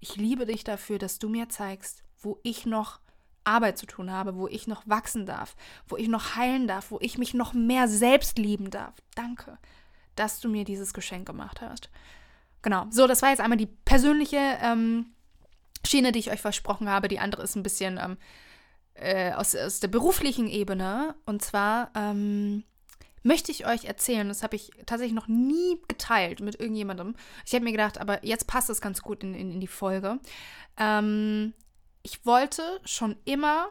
Ich 0.00 0.16
liebe 0.16 0.46
dich 0.46 0.64
dafür, 0.64 0.98
dass 0.98 1.18
du 1.18 1.28
mir 1.28 1.48
zeigst, 1.48 2.02
wo 2.20 2.38
ich 2.42 2.66
noch 2.66 3.00
Arbeit 3.48 3.78
zu 3.78 3.86
tun 3.86 4.12
habe, 4.12 4.36
wo 4.36 4.46
ich 4.46 4.66
noch 4.66 4.82
wachsen 4.86 5.26
darf, 5.26 5.56
wo 5.88 5.96
ich 5.96 6.08
noch 6.08 6.36
heilen 6.36 6.68
darf, 6.68 6.90
wo 6.90 6.98
ich 7.00 7.18
mich 7.18 7.34
noch 7.34 7.52
mehr 7.54 7.88
selbst 7.88 8.38
lieben 8.38 8.70
darf. 8.70 8.94
Danke, 9.14 9.58
dass 10.14 10.40
du 10.40 10.48
mir 10.48 10.64
dieses 10.64 10.92
Geschenk 10.92 11.26
gemacht 11.26 11.60
hast. 11.60 11.90
Genau, 12.62 12.86
so, 12.90 13.06
das 13.06 13.22
war 13.22 13.30
jetzt 13.30 13.40
einmal 13.40 13.58
die 13.58 13.66
persönliche 13.66 14.58
ähm, 14.62 15.06
Schiene, 15.86 16.12
die 16.12 16.18
ich 16.18 16.30
euch 16.30 16.40
versprochen 16.40 16.88
habe. 16.88 17.08
Die 17.08 17.20
andere 17.20 17.42
ist 17.42 17.56
ein 17.56 17.62
bisschen 17.62 17.98
ähm, 18.02 18.18
äh, 18.94 19.32
aus, 19.32 19.54
aus 19.54 19.80
der 19.80 19.88
beruflichen 19.88 20.48
Ebene. 20.48 21.14
Und 21.24 21.42
zwar 21.42 21.90
ähm, 21.94 22.64
möchte 23.22 23.52
ich 23.52 23.66
euch 23.66 23.84
erzählen, 23.84 24.28
das 24.28 24.42
habe 24.42 24.56
ich 24.56 24.70
tatsächlich 24.86 25.14
noch 25.14 25.28
nie 25.28 25.80
geteilt 25.86 26.40
mit 26.40 26.58
irgendjemandem. 26.58 27.14
Ich 27.46 27.54
habe 27.54 27.64
mir 27.64 27.72
gedacht, 27.72 27.98
aber 27.98 28.24
jetzt 28.24 28.46
passt 28.46 28.70
es 28.70 28.80
ganz 28.80 29.02
gut 29.02 29.22
in, 29.22 29.34
in, 29.34 29.52
in 29.52 29.60
die 29.60 29.66
Folge. 29.66 30.18
Ähm, 30.76 31.54
ich 32.08 32.24
wollte 32.24 32.80
schon 32.84 33.16
immer 33.26 33.68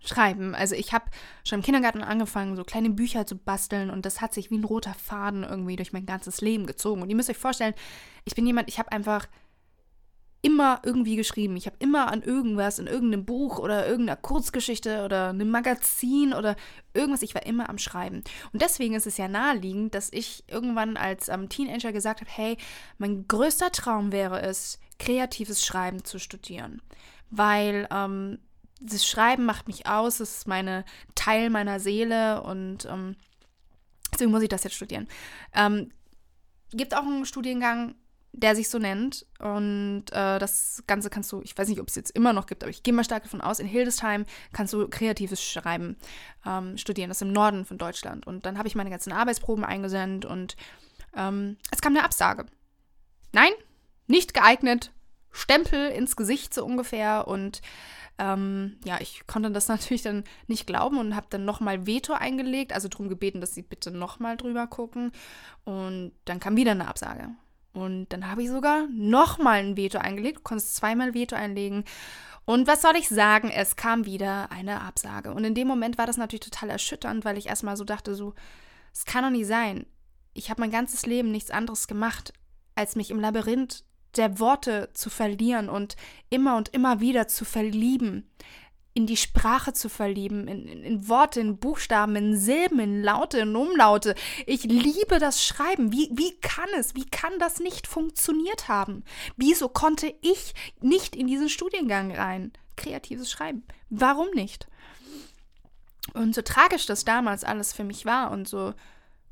schreiben. 0.00 0.54
Also 0.54 0.74
ich 0.74 0.92
habe 0.92 1.06
schon 1.44 1.58
im 1.58 1.64
Kindergarten 1.64 2.02
angefangen, 2.02 2.56
so 2.56 2.62
kleine 2.62 2.90
Bücher 2.90 3.26
zu 3.26 3.36
basteln 3.36 3.90
und 3.90 4.06
das 4.06 4.20
hat 4.20 4.32
sich 4.32 4.50
wie 4.50 4.58
ein 4.58 4.64
roter 4.64 4.94
Faden 4.94 5.42
irgendwie 5.42 5.76
durch 5.76 5.92
mein 5.92 6.06
ganzes 6.06 6.40
Leben 6.40 6.66
gezogen. 6.66 7.02
Und 7.02 7.10
ihr 7.10 7.16
müsst 7.16 7.30
euch 7.30 7.38
vorstellen, 7.38 7.74
ich 8.24 8.34
bin 8.34 8.46
jemand, 8.46 8.68
ich 8.68 8.78
habe 8.78 8.92
einfach 8.92 9.26
immer 10.40 10.80
irgendwie 10.84 11.16
geschrieben. 11.16 11.56
Ich 11.56 11.66
habe 11.66 11.76
immer 11.78 12.12
an 12.12 12.22
irgendwas, 12.22 12.78
in 12.78 12.86
irgendeinem 12.86 13.24
Buch 13.24 13.58
oder 13.58 13.88
irgendeiner 13.88 14.20
Kurzgeschichte 14.20 15.02
oder 15.02 15.30
einem 15.30 15.50
Magazin 15.50 16.34
oder 16.34 16.54
irgendwas, 16.92 17.22
ich 17.22 17.34
war 17.34 17.46
immer 17.46 17.70
am 17.70 17.78
Schreiben. 17.78 18.22
Und 18.52 18.60
deswegen 18.60 18.94
ist 18.94 19.06
es 19.06 19.16
ja 19.16 19.26
naheliegend, 19.26 19.94
dass 19.94 20.12
ich 20.12 20.44
irgendwann 20.48 20.98
als 20.98 21.28
ähm, 21.28 21.48
Teenager 21.48 21.92
gesagt 21.92 22.20
habe, 22.20 22.30
hey, 22.30 22.58
mein 22.98 23.26
größter 23.26 23.72
Traum 23.72 24.12
wäre 24.12 24.42
es, 24.42 24.78
kreatives 24.98 25.64
Schreiben 25.64 26.04
zu 26.04 26.18
studieren. 26.18 26.82
Weil 27.36 27.88
ähm, 27.90 28.38
das 28.80 29.06
Schreiben 29.06 29.44
macht 29.44 29.66
mich 29.66 29.86
aus, 29.86 30.20
es 30.20 30.38
ist 30.38 30.48
meine 30.48 30.84
Teil 31.14 31.50
meiner 31.50 31.80
Seele 31.80 32.42
und 32.42 32.86
ähm, 32.86 33.16
deswegen 34.12 34.30
muss 34.30 34.42
ich 34.42 34.48
das 34.48 34.64
jetzt 34.64 34.76
studieren. 34.76 35.08
Ähm, 35.54 35.90
gibt 36.72 36.94
auch 36.94 37.02
einen 37.02 37.24
Studiengang, 37.24 37.94
der 38.32 38.56
sich 38.56 38.68
so 38.68 38.78
nennt. 38.78 39.26
Und 39.38 40.06
äh, 40.10 40.38
das 40.38 40.82
Ganze 40.86 41.08
kannst 41.08 41.30
du, 41.32 41.40
ich 41.42 41.56
weiß 41.56 41.68
nicht, 41.68 41.80
ob 41.80 41.88
es 41.88 41.94
jetzt 41.94 42.10
immer 42.10 42.32
noch 42.32 42.46
gibt, 42.46 42.62
aber 42.62 42.70
ich 42.70 42.82
gehe 42.82 42.92
mal 42.92 43.04
stark 43.04 43.22
davon 43.22 43.40
aus, 43.40 43.58
in 43.58 43.66
Hildesheim 43.66 44.26
kannst 44.52 44.72
du 44.72 44.88
kreatives 44.88 45.42
Schreiben 45.42 45.96
ähm, 46.44 46.76
studieren. 46.76 47.08
Das 47.08 47.18
ist 47.18 47.22
im 47.22 47.32
Norden 47.32 47.64
von 47.64 47.78
Deutschland. 47.78 48.26
Und 48.26 48.44
dann 48.44 48.58
habe 48.58 48.68
ich 48.68 48.74
meine 48.74 48.90
ganzen 48.90 49.12
Arbeitsproben 49.12 49.64
eingesendet 49.64 50.28
und 50.28 50.56
ähm, 51.16 51.56
es 51.70 51.80
kam 51.80 51.94
eine 51.96 52.04
Absage. 52.04 52.46
Nein, 53.32 53.52
nicht 54.06 54.34
geeignet. 54.34 54.90
Stempel 55.34 55.90
ins 55.90 56.16
Gesicht 56.16 56.54
so 56.54 56.64
ungefähr. 56.64 57.26
Und 57.28 57.60
ähm, 58.18 58.76
ja, 58.84 59.00
ich 59.00 59.26
konnte 59.26 59.50
das 59.50 59.68
natürlich 59.68 60.02
dann 60.02 60.24
nicht 60.46 60.66
glauben 60.66 60.98
und 60.98 61.16
habe 61.16 61.26
dann 61.28 61.44
nochmal 61.44 61.86
Veto 61.86 62.14
eingelegt, 62.14 62.72
also 62.72 62.88
darum 62.88 63.08
gebeten, 63.08 63.40
dass 63.40 63.54
sie 63.54 63.62
bitte 63.62 63.90
nochmal 63.90 64.36
drüber 64.36 64.66
gucken. 64.66 65.12
Und 65.64 66.12
dann 66.24 66.40
kam 66.40 66.56
wieder 66.56 66.70
eine 66.70 66.88
Absage. 66.88 67.28
Und 67.72 68.06
dann 68.10 68.30
habe 68.30 68.42
ich 68.42 68.48
sogar 68.48 68.86
nochmal 68.86 69.58
ein 69.58 69.76
Veto 69.76 69.98
eingelegt. 69.98 70.38
Du 70.38 70.42
konntest 70.42 70.76
zweimal 70.76 71.12
Veto 71.12 71.34
einlegen. 71.34 71.84
Und 72.44 72.68
was 72.68 72.82
soll 72.82 72.94
ich 72.96 73.08
sagen? 73.08 73.50
Es 73.50 73.74
kam 73.74 74.06
wieder 74.06 74.52
eine 74.52 74.82
Absage. 74.82 75.32
Und 75.32 75.44
in 75.44 75.54
dem 75.54 75.66
Moment 75.66 75.98
war 75.98 76.06
das 76.06 76.16
natürlich 76.16 76.44
total 76.44 76.70
erschütternd, 76.70 77.24
weil 77.24 77.38
ich 77.38 77.46
erstmal 77.46 77.76
so 77.76 77.84
dachte, 77.84 78.14
so, 78.14 78.34
es 78.92 79.04
kann 79.04 79.24
doch 79.24 79.30
nicht 79.30 79.48
sein. 79.48 79.86
Ich 80.34 80.50
habe 80.50 80.60
mein 80.60 80.70
ganzes 80.70 81.04
Leben 81.06 81.32
nichts 81.32 81.50
anderes 81.50 81.88
gemacht, 81.88 82.32
als 82.76 82.94
mich 82.94 83.10
im 83.10 83.18
Labyrinth 83.18 83.82
der 84.16 84.38
Worte 84.38 84.90
zu 84.94 85.10
verlieren 85.10 85.68
und 85.68 85.96
immer 86.30 86.56
und 86.56 86.68
immer 86.70 87.00
wieder 87.00 87.28
zu 87.28 87.44
verlieben 87.44 88.30
in 88.94 89.06
die 89.06 89.16
Sprache 89.16 89.72
zu 89.72 89.88
verlieben, 89.88 90.46
in, 90.46 90.68
in, 90.68 90.84
in, 90.84 91.08
Worte, 91.08 91.40
in 91.40 91.58
Buchstaben, 91.58 92.14
in 92.14 92.38
Silben, 92.38 92.78
in 92.78 93.02
Laute, 93.02 93.40
in 93.40 93.56
Umlaute. 93.56 94.14
Ich 94.46 94.62
liebe 94.62 95.18
das 95.18 95.44
Schreiben. 95.44 95.92
Wie, 95.92 96.10
wie 96.12 96.38
kann 96.38 96.68
es, 96.78 96.94
wie 96.94 97.04
kann 97.04 97.36
das 97.40 97.58
nicht 97.58 97.88
funktioniert 97.88 98.68
haben? 98.68 99.04
Wieso 99.36 99.68
konnte 99.68 100.14
ich 100.22 100.54
nicht 100.80 101.16
in 101.16 101.26
diesen 101.26 101.48
Studiengang 101.48 102.14
rein? 102.14 102.52
Kreatives 102.76 103.30
Schreiben. 103.30 103.64
Warum 103.90 104.30
nicht? 104.30 104.68
Und 106.12 106.34
so 106.34 106.42
tragisch 106.42 106.86
das 106.86 107.04
damals 107.04 107.42
alles 107.42 107.72
für 107.72 107.84
mich 107.84 108.06
war 108.06 108.30
und 108.30 108.46
so 108.48 108.74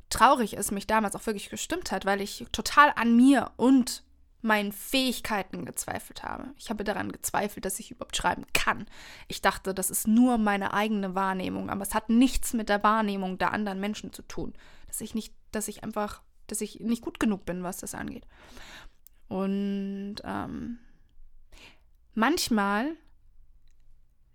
traurig 0.09 0.57
es 0.57 0.71
mich 0.71 0.87
damals 0.87 1.15
auch 1.15 1.25
wirklich 1.25 1.49
gestimmt 1.49 1.91
hat, 1.93 2.05
weil 2.05 2.19
ich 2.19 2.45
total 2.51 2.91
an 2.95 3.15
mir 3.15 3.51
und 3.55 4.03
meinen 4.43 4.71
Fähigkeiten 4.71 5.65
gezweifelt 5.65 6.23
habe. 6.23 6.53
Ich 6.57 6.69
habe 6.69 6.83
daran 6.83 7.11
gezweifelt, 7.11 7.65
dass 7.65 7.79
ich 7.79 7.91
überhaupt 7.91 8.17
schreiben 8.17 8.45
kann. 8.53 8.85
Ich 9.27 9.41
dachte, 9.41 9.73
das 9.73 9.89
ist 9.89 10.07
nur 10.07 10.37
meine 10.37 10.73
eigene 10.73 11.15
Wahrnehmung, 11.15 11.69
aber 11.69 11.81
es 11.81 11.93
hat 11.93 12.09
nichts 12.09 12.53
mit 12.53 12.69
der 12.69 12.83
Wahrnehmung 12.83 13.37
der 13.37 13.53
anderen 13.53 13.79
Menschen 13.79 14.11
zu 14.11 14.21
tun. 14.23 14.53
Dass 14.87 15.01
ich 15.01 15.15
nicht, 15.15 15.33
dass 15.51 15.67
ich 15.67 15.83
einfach, 15.83 16.21
dass 16.47 16.61
ich 16.61 16.81
nicht 16.81 17.01
gut 17.01 17.19
genug 17.19 17.45
bin, 17.45 17.63
was 17.63 17.77
das 17.77 17.95
angeht. 17.95 18.27
Und 19.29 20.17
ähm, 20.25 20.79
manchmal, 22.13 22.97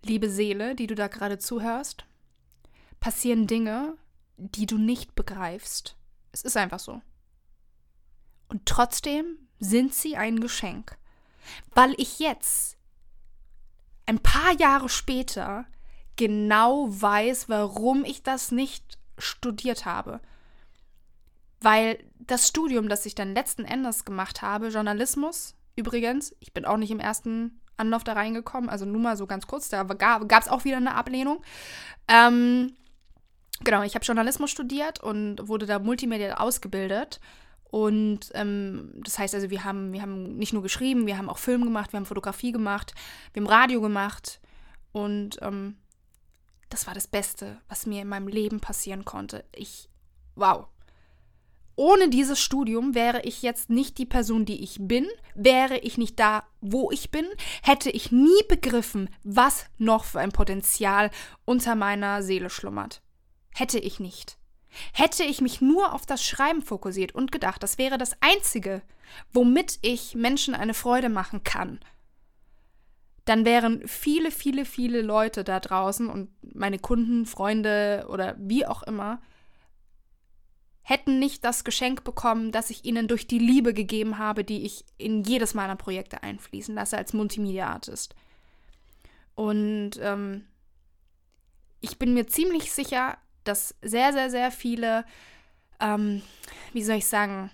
liebe 0.03 0.29
Seele, 0.29 0.75
die 0.75 0.87
du 0.87 0.95
da 0.95 1.07
gerade 1.07 1.37
zuhörst, 1.37 2.05
passieren 2.99 3.47
Dinge, 3.47 3.95
die 4.37 4.65
du 4.65 4.77
nicht 4.77 5.15
begreifst. 5.15 5.95
Es 6.31 6.41
ist 6.41 6.57
einfach 6.57 6.79
so. 6.79 7.01
Und 8.47 8.65
trotzdem 8.65 9.48
sind 9.59 9.93
sie 9.93 10.15
ein 10.15 10.39
Geschenk. 10.39 10.97
weil 11.73 11.93
ich 11.97 12.19
jetzt, 12.19 12.77
ein 14.05 14.19
paar 14.19 14.53
Jahre 14.59 14.89
später, 14.89 15.65
genau 16.15 16.87
weiß, 16.89 17.49
warum 17.49 18.03
ich 18.03 18.23
das 18.23 18.51
nicht 18.51 18.97
studiert 19.17 19.85
habe. 19.85 20.19
Weil 21.61 22.03
das 22.19 22.47
Studium, 22.47 22.89
das 22.89 23.05
ich 23.05 23.15
dann 23.15 23.33
letzten 23.33 23.65
Endes 23.65 24.05
gemacht 24.05 24.41
habe, 24.41 24.67
Journalismus, 24.69 25.55
übrigens, 25.75 26.35
ich 26.39 26.53
bin 26.53 26.65
auch 26.65 26.77
nicht 26.77 26.91
im 26.91 26.99
ersten 26.99 27.61
Anlauf 27.77 28.03
da 28.03 28.13
reingekommen, 28.13 28.69
also 28.69 28.85
nur 28.85 29.01
mal 29.01 29.17
so 29.17 29.27
ganz 29.27 29.47
kurz, 29.47 29.69
da 29.69 29.83
gab 29.83 30.29
es 30.31 30.49
auch 30.49 30.65
wieder 30.65 30.77
eine 30.77 30.95
Ablehnung. 30.95 31.41
Ähm, 32.07 32.75
genau, 33.61 33.83
ich 33.83 33.95
habe 33.95 34.05
Journalismus 34.05 34.51
studiert 34.51 35.01
und 35.01 35.47
wurde 35.47 35.65
da 35.65 35.79
multimedia 35.79 36.37
ausgebildet. 36.37 37.19
Und 37.71 38.31
ähm, 38.33 38.91
das 39.03 39.19
heißt 39.19 39.35
also, 39.35 39.49
wir 39.49 39.63
haben, 39.63 39.93
wir 39.93 40.01
haben 40.01 40.37
nicht 40.37 40.53
nur 40.53 40.63
geschrieben, 40.63 41.05
wir 41.05 41.17
haben 41.17 41.29
auch 41.29 41.37
Film 41.37 41.63
gemacht, 41.63 41.93
wir 41.93 41.97
haben 41.97 42.05
Fotografie 42.05 42.51
gemacht, 42.51 42.93
wir 43.33 43.43
haben 43.43 43.49
Radio 43.49 43.79
gemacht. 43.79 44.39
Und 44.91 45.37
ähm, 45.41 45.77
das 46.69 46.87
war 46.87 46.95
das 46.95 47.07
Beste, 47.07 47.61
was 47.67 47.85
mir 47.85 48.01
in 48.01 48.07
meinem 48.07 48.27
Leben 48.27 48.59
passieren 48.59 49.05
konnte. 49.05 49.45
Ich, 49.53 49.87
wow, 50.35 50.67
ohne 51.79 52.09
dieses 52.09 52.41
Studium 52.41 52.93
wäre 52.93 53.21
ich 53.21 53.41
jetzt 53.41 53.69
nicht 53.69 53.99
die 53.99 54.05
Person, 54.05 54.45
die 54.45 54.63
ich 54.63 54.79
bin, 54.81 55.07
wäre 55.35 55.77
ich 55.77 55.97
nicht 55.97 56.19
da, 56.19 56.43
wo 56.59 56.91
ich 56.91 57.11
bin, 57.11 57.25
hätte 57.63 57.89
ich 57.89 58.11
nie 58.11 58.43
begriffen, 58.49 59.09
was 59.23 59.65
noch 59.77 60.03
für 60.03 60.19
ein 60.19 60.33
Potenzial 60.33 61.09
unter 61.45 61.75
meiner 61.75 62.21
Seele 62.23 62.49
schlummert. 62.49 63.01
Hätte 63.53 63.79
ich 63.79 63.99
nicht. 63.99 64.38
Hätte 64.93 65.23
ich 65.23 65.41
mich 65.41 65.61
nur 65.61 65.93
auf 65.93 66.05
das 66.05 66.23
Schreiben 66.23 66.61
fokussiert 66.61 67.13
und 67.13 67.31
gedacht, 67.31 67.63
das 67.63 67.77
wäre 67.77 67.97
das 67.97 68.15
Einzige, 68.21 68.81
womit 69.33 69.79
ich 69.81 70.15
Menschen 70.15 70.53
eine 70.53 70.73
Freude 70.73 71.09
machen 71.09 71.43
kann, 71.43 71.79
dann 73.25 73.45
wären 73.45 73.87
viele, 73.87 74.31
viele, 74.31 74.65
viele 74.65 75.01
Leute 75.01 75.43
da 75.43 75.59
draußen 75.59 76.09
und 76.09 76.29
meine 76.41 76.79
Kunden, 76.79 77.25
Freunde 77.25 78.07
oder 78.09 78.35
wie 78.39 78.65
auch 78.65 78.83
immer 78.83 79.21
hätten 80.89 81.19
nicht 81.19 81.45
das 81.45 81.63
Geschenk 81.63 82.03
bekommen, 82.03 82.51
das 82.51 82.71
ich 82.71 82.83
ihnen 82.83 83.07
durch 83.07 83.27
die 83.27 83.37
Liebe 83.37 83.75
gegeben 83.75 84.17
habe, 84.17 84.43
die 84.43 84.65
ich 84.65 84.83
in 84.97 85.23
jedes 85.23 85.53
meiner 85.53 85.75
Projekte 85.75 86.23
einfließen 86.23 86.73
lasse 86.73 86.97
als 86.97 87.13
Multimedia-Artist. 87.13 88.15
Und 89.35 89.91
ähm, 90.01 90.45
ich 91.79 91.99
bin 91.99 92.15
mir 92.15 92.25
ziemlich 92.25 92.71
sicher, 92.71 93.19
dass 93.43 93.75
sehr, 93.81 94.13
sehr, 94.13 94.29
sehr 94.29 94.51
viele, 94.51 95.05
ähm, 95.79 96.21
wie 96.73 96.83
soll 96.83 96.97
ich 96.97 97.07
sagen, 97.07 97.49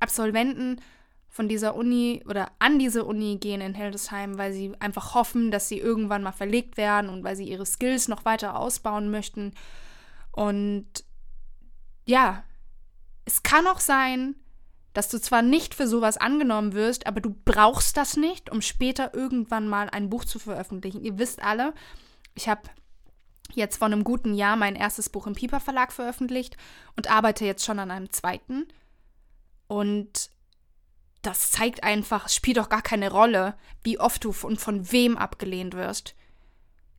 Absolventen 0.00 0.80
von 1.28 1.48
dieser 1.48 1.74
Uni 1.74 2.22
oder 2.28 2.52
an 2.60 2.78
diese 2.78 3.04
Uni 3.04 3.38
gehen 3.38 3.60
in 3.60 3.74
Hildesheim, 3.74 4.38
weil 4.38 4.52
sie 4.52 4.72
einfach 4.78 5.14
hoffen, 5.14 5.50
dass 5.50 5.68
sie 5.68 5.78
irgendwann 5.78 6.22
mal 6.22 6.32
verlegt 6.32 6.76
werden 6.76 7.10
und 7.10 7.24
weil 7.24 7.34
sie 7.34 7.48
ihre 7.48 7.66
Skills 7.66 8.06
noch 8.06 8.24
weiter 8.24 8.56
ausbauen 8.56 9.10
möchten. 9.10 9.52
Und 10.30 10.86
ja, 12.06 12.44
es 13.24 13.42
kann 13.42 13.66
auch 13.66 13.80
sein, 13.80 14.36
dass 14.92 15.08
du 15.08 15.20
zwar 15.20 15.42
nicht 15.42 15.74
für 15.74 15.88
sowas 15.88 16.16
angenommen 16.16 16.72
wirst, 16.72 17.06
aber 17.06 17.20
du 17.20 17.34
brauchst 17.44 17.96
das 17.96 18.16
nicht, 18.16 18.50
um 18.50 18.62
später 18.62 19.12
irgendwann 19.12 19.66
mal 19.66 19.90
ein 19.90 20.08
Buch 20.08 20.24
zu 20.24 20.38
veröffentlichen. 20.38 21.02
Ihr 21.02 21.18
wisst 21.18 21.42
alle, 21.42 21.74
ich 22.34 22.48
habe 22.48 22.62
jetzt 23.56 23.78
vor 23.78 23.86
einem 23.86 24.04
guten 24.04 24.34
Jahr 24.34 24.56
mein 24.56 24.76
erstes 24.76 25.08
Buch 25.08 25.26
im 25.26 25.34
Piper 25.34 25.60
Verlag 25.60 25.92
veröffentlicht 25.92 26.56
und 26.96 27.10
arbeite 27.10 27.44
jetzt 27.44 27.64
schon 27.64 27.78
an 27.78 27.90
einem 27.90 28.10
zweiten. 28.12 28.66
Und 29.66 30.30
das 31.22 31.50
zeigt 31.50 31.82
einfach, 31.82 32.26
es 32.26 32.34
spielt 32.34 32.58
doch 32.58 32.68
gar 32.68 32.82
keine 32.82 33.10
Rolle, 33.10 33.56
wie 33.82 33.98
oft 33.98 34.24
du 34.24 34.34
und 34.42 34.60
von 34.60 34.92
wem 34.92 35.16
abgelehnt 35.16 35.74
wirst. 35.74 36.14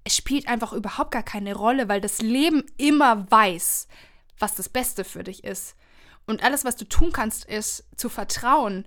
Es 0.03 0.15
spielt 0.15 0.47
einfach 0.47 0.73
überhaupt 0.73 1.11
gar 1.11 1.23
keine 1.23 1.55
Rolle, 1.55 1.89
weil 1.89 2.01
das 2.01 2.21
Leben 2.21 2.63
immer 2.77 3.29
weiß, 3.31 3.87
was 4.39 4.55
das 4.55 4.69
Beste 4.69 5.03
für 5.03 5.23
dich 5.23 5.43
ist. 5.43 5.75
Und 6.25 6.43
alles, 6.43 6.65
was 6.65 6.75
du 6.75 6.85
tun 6.85 7.11
kannst, 7.11 7.45
ist 7.45 7.85
zu 7.95 8.09
vertrauen 8.09 8.85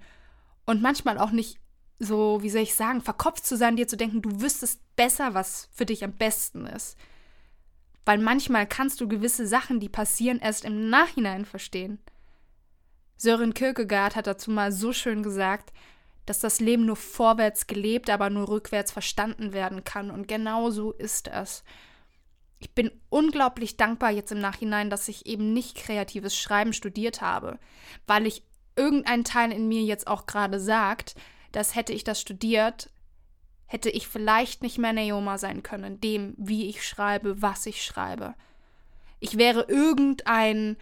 und 0.66 0.82
manchmal 0.82 1.18
auch 1.18 1.30
nicht 1.30 1.58
so, 1.98 2.42
wie 2.42 2.50
soll 2.50 2.62
ich 2.62 2.74
sagen, 2.74 3.00
verkopft 3.00 3.46
zu 3.46 3.56
sein, 3.56 3.76
dir 3.76 3.88
zu 3.88 3.96
denken, 3.96 4.22
du 4.22 4.40
wüsstest 4.40 4.80
besser, 4.96 5.34
was 5.34 5.68
für 5.72 5.86
dich 5.86 6.04
am 6.04 6.12
besten 6.12 6.66
ist. 6.66 6.96
Weil 8.08 8.16
manchmal 8.18 8.66
kannst 8.66 9.02
du 9.02 9.08
gewisse 9.08 9.46
Sachen, 9.46 9.80
die 9.80 9.90
passieren, 9.90 10.38
erst 10.38 10.64
im 10.64 10.88
Nachhinein 10.88 11.44
verstehen. 11.44 11.98
Sören 13.18 13.52
Kierkegaard 13.52 14.16
hat 14.16 14.26
dazu 14.26 14.50
mal 14.50 14.72
so 14.72 14.94
schön 14.94 15.22
gesagt, 15.22 15.74
dass 16.24 16.40
das 16.40 16.58
Leben 16.58 16.86
nur 16.86 16.96
vorwärts 16.96 17.66
gelebt, 17.66 18.08
aber 18.08 18.30
nur 18.30 18.48
rückwärts 18.48 18.92
verstanden 18.92 19.52
werden 19.52 19.84
kann. 19.84 20.10
Und 20.10 20.26
genau 20.26 20.70
so 20.70 20.92
ist 20.92 21.28
es 21.28 21.64
ich 22.60 22.74
bin 22.74 22.90
unglaublich 23.08 23.76
dankbar 23.76 24.10
jetzt 24.10 24.32
im 24.32 24.40
Nachhinein, 24.40 24.90
dass 24.90 25.08
ich 25.08 25.26
eben 25.26 25.52
nicht 25.52 25.76
kreatives 25.76 26.36
Schreiben 26.36 26.72
studiert 26.72 27.20
habe, 27.20 27.58
weil 28.06 28.26
ich 28.26 28.42
irgendein 28.76 29.24
Teil 29.24 29.52
in 29.52 29.68
mir 29.68 29.82
jetzt 29.82 30.06
auch 30.06 30.26
gerade 30.26 30.58
sagt, 30.58 31.14
dass 31.52 31.74
hätte 31.74 31.92
ich 31.92 32.04
das 32.04 32.20
studiert, 32.20 32.90
hätte 33.68 33.90
ich 33.90 34.08
vielleicht 34.08 34.62
nicht 34.62 34.78
mehr 34.78 34.92
Naoma 34.92 35.38
sein 35.38 35.62
können, 35.62 36.00
dem, 36.00 36.34
wie 36.38 36.68
ich 36.68 36.84
schreibe, 36.84 37.40
was 37.40 37.66
ich 37.66 37.84
schreibe. 37.84 38.34
Ich 39.20 39.36
wäre 39.36 39.66
irgendein 39.68 40.76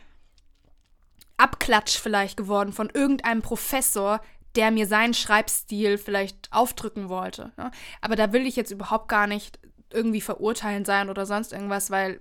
Abklatsch 1.36 1.98
vielleicht 1.98 2.36
geworden 2.36 2.72
von 2.72 2.88
irgendeinem 2.88 3.42
Professor, 3.42 4.20
der 4.54 4.70
mir 4.70 4.86
seinen 4.86 5.14
Schreibstil 5.14 5.98
vielleicht 5.98 6.48
aufdrücken 6.52 7.08
wollte. 7.08 7.52
Ne? 7.56 7.70
Aber 8.00 8.16
da 8.16 8.32
will 8.32 8.46
ich 8.46 8.56
jetzt 8.56 8.70
überhaupt 8.70 9.08
gar 9.08 9.26
nicht 9.26 9.58
irgendwie 9.92 10.20
verurteilen 10.20 10.84
sein 10.84 11.10
oder 11.10 11.26
sonst 11.26 11.52
irgendwas, 11.52 11.90
weil 11.90 12.20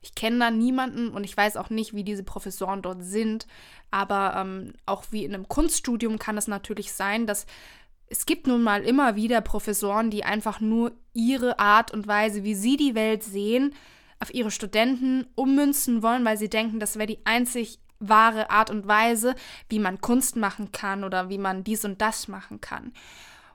ich 0.00 0.14
kenne 0.14 0.38
da 0.38 0.50
niemanden 0.50 1.08
und 1.08 1.24
ich 1.24 1.36
weiß 1.36 1.56
auch 1.56 1.70
nicht, 1.70 1.94
wie 1.94 2.04
diese 2.04 2.24
Professoren 2.24 2.82
dort 2.82 3.02
sind. 3.02 3.46
Aber 3.90 4.34
ähm, 4.36 4.74
auch 4.86 5.04
wie 5.10 5.24
in 5.24 5.34
einem 5.34 5.48
Kunststudium 5.48 6.18
kann 6.18 6.36
es 6.36 6.46
natürlich 6.46 6.92
sein, 6.92 7.26
dass 7.26 7.46
es 8.14 8.26
gibt 8.26 8.46
nun 8.46 8.62
mal 8.62 8.84
immer 8.84 9.16
wieder 9.16 9.40
Professoren, 9.40 10.08
die 10.08 10.22
einfach 10.22 10.60
nur 10.60 10.92
ihre 11.14 11.58
Art 11.58 11.90
und 11.90 12.06
Weise, 12.06 12.44
wie 12.44 12.54
sie 12.54 12.76
die 12.76 12.94
Welt 12.94 13.24
sehen, 13.24 13.74
auf 14.20 14.32
ihre 14.32 14.52
Studenten 14.52 15.26
ummünzen 15.34 16.00
wollen, 16.00 16.24
weil 16.24 16.38
sie 16.38 16.48
denken, 16.48 16.78
das 16.78 16.94
wäre 16.94 17.08
die 17.08 17.18
einzig 17.24 17.80
wahre 17.98 18.50
Art 18.50 18.70
und 18.70 18.86
Weise, 18.86 19.34
wie 19.68 19.80
man 19.80 20.00
Kunst 20.00 20.36
machen 20.36 20.70
kann 20.70 21.02
oder 21.02 21.28
wie 21.28 21.38
man 21.38 21.64
dies 21.64 21.84
und 21.84 22.00
das 22.00 22.28
machen 22.28 22.60
kann. 22.60 22.92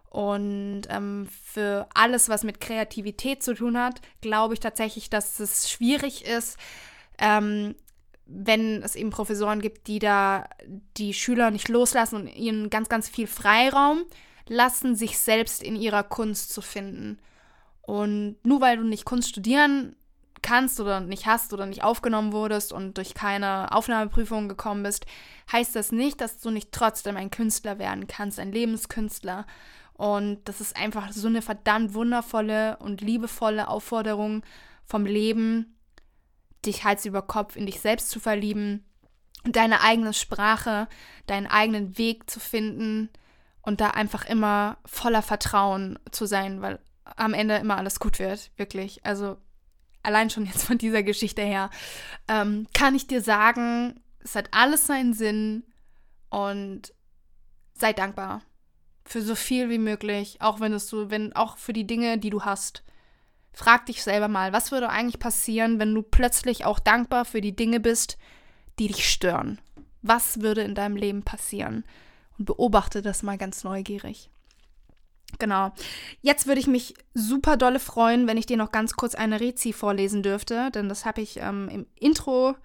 Und 0.10 0.82
ähm, 0.90 1.30
für 1.46 1.88
alles, 1.94 2.28
was 2.28 2.44
mit 2.44 2.60
Kreativität 2.60 3.42
zu 3.42 3.54
tun 3.54 3.78
hat, 3.78 4.02
glaube 4.20 4.56
ich 4.56 4.60
tatsächlich, 4.60 5.10
dass 5.10 5.40
es 5.40 5.70
schwierig 5.70 6.26
ist, 6.26 6.58
ähm, 7.18 7.76
wenn 8.26 8.84
es 8.84 8.98
eben 8.98 9.10
Professoren 9.10 9.62
gibt, 9.62 9.88
die 9.88 10.00
da 10.00 10.50
die 10.98 11.14
Schüler 11.14 11.50
nicht 11.50 11.70
loslassen 11.70 12.16
und 12.18 12.28
ihnen 12.28 12.70
ganz, 12.70 12.90
ganz 12.90 13.08
viel 13.08 13.26
Freiraum 13.26 14.04
lassen, 14.50 14.96
sich 14.96 15.18
selbst 15.18 15.64
in 15.64 15.76
ihrer 15.76 16.04
Kunst 16.04 16.52
zu 16.52 16.62
finden. 16.62 17.20
Und 17.82 18.38
nur 18.44 18.62
weil 18.62 18.78
du 18.78 18.84
nicht 18.84 19.06
Kunst 19.06 19.30
studieren 19.30 19.96
kannst 20.42 20.80
oder 20.80 21.00
nicht 21.00 21.26
hast 21.26 21.54
oder 21.54 21.66
nicht 21.66 21.84
aufgenommen 21.84 22.34
wurdest 22.34 22.72
und 22.72 22.98
durch 22.98 23.14
keine 23.14 23.72
Aufnahmeprüfung 23.72 24.48
gekommen 24.48 24.84
bist, 24.84 25.06
heißt 25.52 25.76
das 25.76 25.92
nicht, 25.92 26.22
dass 26.22 26.40
du 26.40 26.50
nicht 26.50 26.72
trotzdem 26.72 27.18
ein 27.18 27.32
Künstler 27.32 27.80
werden 27.80 28.08
kannst, 28.08 28.40
ein 28.40 28.52
Lebenskünstler. 28.52 29.46
Und 29.94 30.40
das 30.46 30.62
ist 30.62 30.78
einfach 30.78 31.12
so 31.12 31.28
eine 31.28 31.42
verdammt 31.42 31.94
wundervolle 31.94 32.78
und 32.78 33.02
liebevolle 33.02 33.68
Aufforderung 33.68 34.44
vom 34.86 35.06
Leben, 35.06 35.76
dich 36.66 36.84
Hals 36.84 37.06
über 37.06 37.22
Kopf 37.22 37.56
in 37.56 37.66
dich 37.66 37.82
selbst 37.82 38.10
zu 38.10 38.20
verlieben, 38.20 38.86
deine 39.44 39.82
eigene 39.82 40.14
Sprache, 40.14 40.88
deinen 41.28 41.48
eigenen 41.48 41.98
Weg 41.98 42.30
zu 42.30 42.40
finden 42.40 43.10
und 43.62 43.82
da 43.82 43.92
einfach 43.92 44.26
immer 44.26 44.78
voller 44.86 45.22
Vertrauen 45.22 46.00
zu 46.12 46.26
sein, 46.26 46.62
weil 46.62 46.80
am 47.16 47.34
Ende 47.34 47.56
immer 47.58 47.78
alles 47.78 48.00
gut 48.00 48.20
wird, 48.20 48.52
wirklich. 48.58 49.06
Also 49.06 49.38
allein 50.04 50.30
schon 50.30 50.46
jetzt 50.46 50.64
von 50.64 50.78
dieser 50.78 51.04
Geschichte 51.04 51.42
her, 51.42 51.70
ähm, 52.28 52.68
kann 52.74 52.96
ich 52.96 53.08
dir 53.08 53.22
sagen, 53.22 54.02
es 54.20 54.36
hat 54.36 54.50
alles 54.52 54.88
seinen 54.88 55.14
Sinn 55.14 55.64
und 56.30 56.94
sei 57.74 57.94
dankbar 57.94 58.42
für 59.06 59.22
so 59.22 59.36
viel 59.36 59.70
wie 59.70 59.80
möglich, 59.80 60.38
auch 60.40 60.60
wenn 60.60 60.74
es 60.74 60.88
so, 60.88 61.10
wenn, 61.10 61.34
auch 61.34 61.58
für 61.58 61.74
die 61.74 61.88
Dinge, 61.88 62.20
die 62.20 62.30
du 62.30 62.44
hast. 62.44 62.84
Frag 63.52 63.88
dich 63.88 64.04
selber 64.04 64.28
mal, 64.28 64.54
was 64.54 64.72
würde 64.72 64.90
eigentlich 64.90 65.20
passieren, 65.20 65.80
wenn 65.80 65.96
du 65.96 66.04
plötzlich 66.04 66.66
auch 66.66 66.78
dankbar 66.78 67.26
für 67.26 67.42
die 67.42 67.56
Dinge 67.56 67.80
bist, 67.80 68.18
die 68.78 68.88
dich 68.88 69.10
stören? 69.10 69.60
Was 70.04 70.42
würde 70.42 70.62
in 70.62 70.76
deinem 70.76 70.96
Leben 70.96 71.24
passieren? 71.24 71.84
Und 72.40 72.46
beobachte 72.46 73.04
das 73.04 73.22
mal 73.22 73.38
ganz 73.38 73.64
neugierig. 73.64 74.32
Genau. 75.38 75.72
Jetzt 76.22 76.48
würde 76.48 76.60
ich 76.60 76.68
mich 76.68 76.96
super 77.14 77.56
dolle 77.56 77.80
freuen, 77.80 78.26
wenn 78.26 78.38
ich 78.38 78.48
dir 78.48 78.58
noch 78.58 78.72
ganz 78.72 78.94
kurz 78.94 79.14
eine 79.14 79.40
Rezi 79.40 79.74
vorlesen 79.74 80.24
dürfte, 80.24 80.72
denn 80.72 80.90
das 80.90 81.06
habe 81.06 81.22
ich 81.22 81.38
ähm, 81.38 81.70
im 81.70 81.86
Intro 81.96 82.56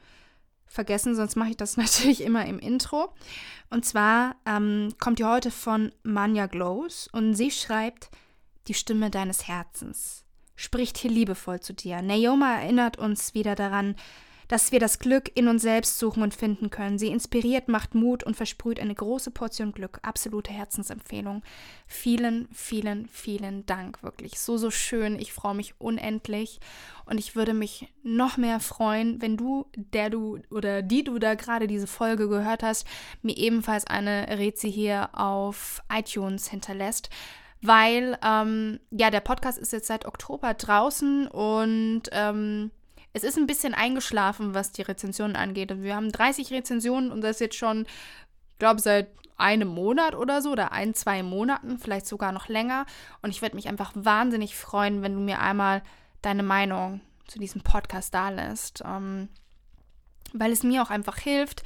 vergessen, 0.66 1.14
sonst 1.14 1.36
mache 1.36 1.50
ich 1.50 1.56
das 1.56 1.76
natürlich 1.76 2.22
immer 2.22 2.46
im 2.46 2.58
Intro. 2.58 3.12
Und 3.68 3.84
zwar 3.84 4.36
ähm, 4.46 4.94
kommt 4.98 5.18
die 5.18 5.24
heute 5.24 5.50
von 5.50 5.92
Manja 6.02 6.46
Glows 6.46 7.08
und 7.12 7.34
sie 7.34 7.50
schreibt, 7.50 8.10
die 8.68 8.74
Stimme 8.74 9.10
deines 9.10 9.46
Herzens 9.46 10.24
spricht 10.56 10.98
hier 10.98 11.10
liebevoll 11.10 11.60
zu 11.60 11.74
dir. 11.74 12.00
Naoma 12.00 12.60
erinnert 12.60 12.96
uns 12.96 13.34
wieder 13.34 13.54
daran, 13.54 13.96
dass 14.48 14.72
wir 14.72 14.80
das 14.80 14.98
Glück 14.98 15.30
in 15.34 15.48
uns 15.48 15.62
selbst 15.62 15.98
suchen 15.98 16.22
und 16.22 16.34
finden 16.34 16.70
können. 16.70 16.98
Sie 16.98 17.08
inspiriert, 17.08 17.68
macht 17.68 17.94
Mut 17.94 18.24
und 18.24 18.36
versprüht 18.36 18.80
eine 18.80 18.94
große 18.94 19.30
Portion 19.30 19.72
Glück. 19.72 19.98
Absolute 20.02 20.52
Herzensempfehlung. 20.52 21.42
Vielen, 21.86 22.48
vielen, 22.52 23.08
vielen 23.08 23.66
Dank. 23.66 24.02
Wirklich 24.02 24.40
so, 24.40 24.56
so 24.56 24.70
schön. 24.70 25.18
Ich 25.18 25.32
freue 25.32 25.54
mich 25.54 25.74
unendlich 25.78 26.60
und 27.06 27.18
ich 27.18 27.36
würde 27.36 27.54
mich 27.54 27.92
noch 28.02 28.36
mehr 28.36 28.60
freuen, 28.60 29.20
wenn 29.20 29.36
du, 29.36 29.66
der 29.76 30.10
du 30.10 30.38
oder 30.50 30.82
die 30.82 31.04
du 31.04 31.18
da 31.18 31.34
gerade 31.34 31.66
diese 31.66 31.86
Folge 31.86 32.28
gehört 32.28 32.62
hast, 32.62 32.86
mir 33.22 33.36
ebenfalls 33.36 33.86
eine 33.86 34.26
Rezi 34.38 34.70
hier 34.70 35.10
auf 35.12 35.82
iTunes 35.92 36.48
hinterlässt 36.48 37.10
weil 37.66 38.18
ähm, 38.22 38.78
ja, 38.90 39.08
der 39.08 39.20
Podcast 39.20 39.56
ist 39.56 39.72
jetzt 39.72 39.86
seit 39.86 40.04
Oktober 40.04 40.52
draußen 40.52 41.26
und 41.28 42.02
ähm, 42.12 42.70
es 43.14 43.22
ist 43.22 43.38
ein 43.38 43.46
bisschen 43.46 43.74
eingeschlafen, 43.74 44.54
was 44.54 44.72
die 44.72 44.82
Rezensionen 44.82 45.36
angeht. 45.36 45.82
Wir 45.82 45.96
haben 45.96 46.12
30 46.12 46.50
Rezensionen 46.50 47.10
und 47.12 47.22
das 47.22 47.36
ist 47.36 47.40
jetzt 47.40 47.56
schon, 47.56 47.82
ich 47.84 48.58
glaube, 48.58 48.80
seit 48.80 49.08
einem 49.36 49.68
Monat 49.68 50.14
oder 50.14 50.42
so 50.42 50.50
oder 50.50 50.72
ein, 50.72 50.94
zwei 50.94 51.22
Monaten, 51.22 51.78
vielleicht 51.78 52.06
sogar 52.06 52.32
noch 52.32 52.48
länger. 52.48 52.86
Und 53.22 53.30
ich 53.30 53.40
würde 53.40 53.54
mich 53.54 53.68
einfach 53.68 53.92
wahnsinnig 53.94 54.56
freuen, 54.56 55.02
wenn 55.02 55.14
du 55.14 55.20
mir 55.20 55.40
einmal 55.40 55.82
deine 56.22 56.42
Meinung 56.42 57.00
zu 57.26 57.38
diesem 57.38 57.62
Podcast 57.62 58.12
da 58.14 58.30
lässt. 58.30 58.82
Ähm, 58.84 59.28
weil 60.32 60.50
es 60.50 60.64
mir 60.64 60.82
auch 60.82 60.90
einfach 60.90 61.18
hilft, 61.18 61.62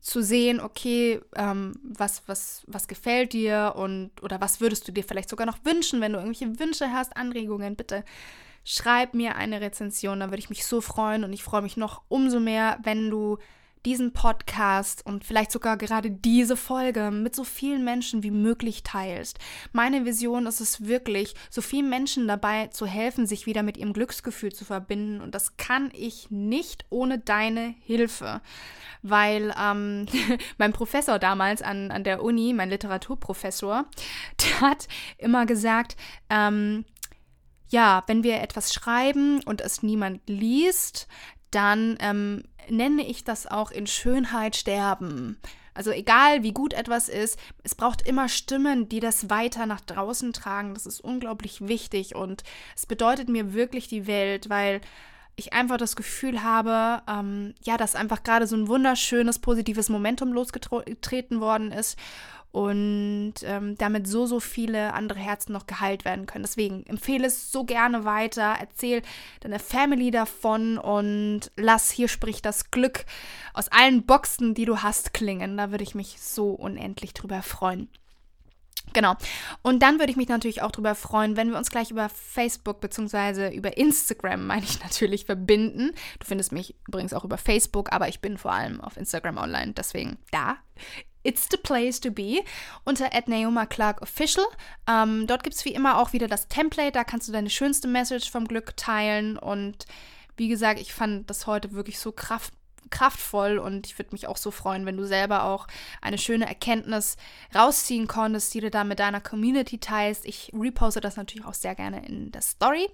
zu 0.00 0.20
sehen, 0.22 0.60
okay, 0.60 1.20
ähm, 1.36 1.74
was, 1.82 2.22
was, 2.26 2.64
was 2.66 2.88
gefällt 2.88 3.32
dir 3.32 3.74
und 3.76 4.10
oder 4.22 4.40
was 4.40 4.60
würdest 4.60 4.86
du 4.88 4.92
dir 4.92 5.04
vielleicht 5.04 5.28
sogar 5.28 5.46
noch 5.46 5.64
wünschen, 5.64 6.00
wenn 6.00 6.12
du 6.12 6.18
irgendwelche 6.18 6.58
Wünsche 6.58 6.92
hast, 6.92 7.16
Anregungen, 7.16 7.76
bitte 7.76 8.04
schreib 8.68 9.14
mir 9.14 9.36
eine 9.36 9.62
Rezension, 9.62 10.20
da 10.20 10.26
würde 10.26 10.40
ich 10.40 10.50
mich 10.50 10.66
so 10.66 10.82
freuen 10.82 11.24
und 11.24 11.32
ich 11.32 11.42
freue 11.42 11.62
mich 11.62 11.78
noch 11.78 12.02
umso 12.08 12.38
mehr, 12.38 12.78
wenn 12.82 13.08
du 13.08 13.38
diesen 13.86 14.12
Podcast 14.12 15.06
und 15.06 15.24
vielleicht 15.24 15.52
sogar 15.52 15.78
gerade 15.78 16.10
diese 16.10 16.56
Folge 16.56 17.10
mit 17.10 17.34
so 17.34 17.44
vielen 17.44 17.82
Menschen 17.82 18.22
wie 18.22 18.30
möglich 18.30 18.82
teilst. 18.82 19.38
Meine 19.72 20.04
Vision 20.04 20.46
ist 20.46 20.60
es 20.60 20.84
wirklich, 20.84 21.34
so 21.48 21.62
vielen 21.62 21.88
Menschen 21.88 22.28
dabei 22.28 22.66
zu 22.66 22.84
helfen, 22.84 23.26
sich 23.26 23.46
wieder 23.46 23.62
mit 23.62 23.78
ihrem 23.78 23.94
Glücksgefühl 23.94 24.52
zu 24.52 24.66
verbinden. 24.66 25.22
Und 25.22 25.34
das 25.34 25.56
kann 25.56 25.90
ich 25.94 26.30
nicht 26.30 26.84
ohne 26.90 27.18
deine 27.18 27.74
Hilfe. 27.80 28.42
Weil 29.02 29.54
ähm, 29.58 30.06
mein 30.58 30.74
Professor 30.74 31.18
damals 31.18 31.62
an, 31.62 31.90
an 31.90 32.04
der 32.04 32.22
Uni, 32.22 32.52
mein 32.52 32.68
Literaturprofessor, 32.68 33.86
der 34.44 34.60
hat 34.60 34.88
immer 35.16 35.46
gesagt, 35.46 35.96
ähm, 36.28 36.84
ja, 37.68 38.02
wenn 38.06 38.22
wir 38.22 38.40
etwas 38.40 38.72
schreiben 38.72 39.40
und 39.44 39.60
es 39.60 39.82
niemand 39.82 40.20
liest, 40.28 41.06
dann 41.50 41.96
ähm, 42.00 42.44
nenne 42.68 43.06
ich 43.06 43.24
das 43.24 43.46
auch 43.46 43.70
in 43.70 43.86
Schönheit 43.86 44.56
sterben. 44.56 45.38
Also 45.74 45.92
egal 45.92 46.42
wie 46.42 46.52
gut 46.52 46.74
etwas 46.74 47.08
ist, 47.08 47.38
es 47.62 47.76
braucht 47.76 48.02
immer 48.02 48.28
Stimmen, 48.28 48.88
die 48.88 49.00
das 49.00 49.30
weiter 49.30 49.64
nach 49.64 49.80
draußen 49.80 50.32
tragen. 50.32 50.74
Das 50.74 50.86
ist 50.86 51.00
unglaublich 51.00 51.68
wichtig 51.68 52.16
und 52.16 52.42
es 52.74 52.86
bedeutet 52.86 53.28
mir 53.28 53.54
wirklich 53.54 53.86
die 53.86 54.08
Welt, 54.08 54.50
weil 54.50 54.80
ich 55.36 55.52
einfach 55.52 55.76
das 55.76 55.94
Gefühl 55.94 56.42
habe, 56.42 57.02
ähm, 57.08 57.54
ja, 57.62 57.76
dass 57.76 57.94
einfach 57.94 58.24
gerade 58.24 58.48
so 58.48 58.56
ein 58.56 58.66
wunderschönes, 58.66 59.38
positives 59.38 59.88
Momentum 59.88 60.32
losgetreten 60.32 61.40
worden 61.40 61.70
ist 61.70 61.96
und 62.50 63.34
ähm, 63.44 63.76
damit 63.76 64.06
so, 64.06 64.26
so 64.26 64.40
viele 64.40 64.94
andere 64.94 65.18
Herzen 65.18 65.52
noch 65.52 65.66
geheilt 65.66 66.04
werden 66.04 66.26
können. 66.26 66.44
Deswegen 66.44 66.84
empfehle 66.86 67.26
es 67.26 67.52
so 67.52 67.64
gerne 67.64 68.04
weiter, 68.04 68.56
erzähl 68.58 69.02
deiner 69.40 69.58
Family 69.58 70.10
davon 70.10 70.78
und 70.78 71.50
lass 71.56 71.90
hier 71.90 72.08
spricht 72.08 72.44
das 72.44 72.70
Glück 72.70 73.04
aus 73.52 73.68
allen 73.68 74.06
Boxen, 74.06 74.54
die 74.54 74.64
du 74.64 74.78
hast, 74.78 75.12
klingen. 75.12 75.56
Da 75.56 75.70
würde 75.70 75.84
ich 75.84 75.94
mich 75.94 76.20
so 76.20 76.50
unendlich 76.50 77.12
drüber 77.14 77.42
freuen. 77.42 77.88
Genau. 78.92 79.16
Und 79.62 79.82
dann 79.82 79.98
würde 79.98 80.10
ich 80.10 80.16
mich 80.16 80.28
natürlich 80.28 80.62
auch 80.62 80.70
darüber 80.70 80.94
freuen, 80.94 81.36
wenn 81.36 81.50
wir 81.50 81.58
uns 81.58 81.70
gleich 81.70 81.90
über 81.90 82.08
Facebook 82.08 82.80
bzw. 82.80 83.54
über 83.54 83.76
Instagram, 83.76 84.46
meine 84.46 84.64
ich 84.64 84.80
natürlich, 84.82 85.26
verbinden. 85.26 85.92
Du 86.18 86.26
findest 86.26 86.52
mich 86.52 86.74
übrigens 86.86 87.12
auch 87.12 87.24
über 87.24 87.38
Facebook, 87.38 87.92
aber 87.92 88.08
ich 88.08 88.20
bin 88.20 88.38
vor 88.38 88.52
allem 88.52 88.80
auf 88.80 88.96
Instagram 88.96 89.36
online. 89.36 89.72
Deswegen 89.74 90.16
da 90.30 90.56
It's 91.22 91.48
the 91.50 91.56
place 91.56 92.00
to 92.00 92.10
be 92.10 92.42
unter 92.84 93.06
Naoma 93.26 93.66
Clark 93.66 94.02
Official. 94.02 94.44
Ähm, 94.88 95.26
dort 95.26 95.42
gibt 95.42 95.56
es 95.56 95.64
wie 95.64 95.74
immer 95.74 95.98
auch 95.98 96.12
wieder 96.12 96.28
das 96.28 96.48
Template, 96.48 96.92
da 96.92 97.04
kannst 97.04 97.28
du 97.28 97.32
deine 97.32 97.50
schönste 97.50 97.88
Message 97.88 98.30
vom 98.30 98.46
Glück 98.46 98.76
teilen. 98.76 99.36
Und 99.36 99.86
wie 100.36 100.48
gesagt, 100.48 100.80
ich 100.80 100.94
fand 100.94 101.28
das 101.28 101.46
heute 101.46 101.72
wirklich 101.72 101.98
so 101.98 102.12
kraft, 102.12 102.54
kraftvoll 102.90 103.58
und 103.58 103.86
ich 103.86 103.98
würde 103.98 104.12
mich 104.12 104.26
auch 104.26 104.36
so 104.36 104.50
freuen, 104.50 104.86
wenn 104.86 104.96
du 104.96 105.06
selber 105.06 105.44
auch 105.44 105.66
eine 106.00 106.18
schöne 106.18 106.46
Erkenntnis 106.46 107.16
rausziehen 107.54 108.06
konntest, 108.06 108.52
die 108.54 108.60
du 108.60 108.70
da 108.70 108.84
mit 108.84 108.98
deiner 108.98 109.20
Community 109.20 109.78
teilst. 109.78 110.26
Ich 110.26 110.52
reposte 110.54 111.00
das 111.00 111.16
natürlich 111.16 111.46
auch 111.46 111.54
sehr 111.54 111.74
gerne 111.74 112.04
in 112.06 112.32
der 112.32 112.42
Story. 112.42 112.88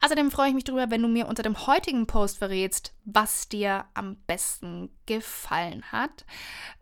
Außerdem 0.00 0.30
freue 0.30 0.48
ich 0.48 0.54
mich 0.54 0.64
darüber, 0.64 0.90
wenn 0.90 1.02
du 1.02 1.08
mir 1.08 1.26
unter 1.26 1.42
dem 1.42 1.66
heutigen 1.66 2.06
Post 2.06 2.38
verrätst, 2.38 2.92
was 3.04 3.48
dir 3.48 3.84
am 3.94 4.16
besten 4.26 4.90
gefallen 5.06 5.84
hat. 5.92 6.24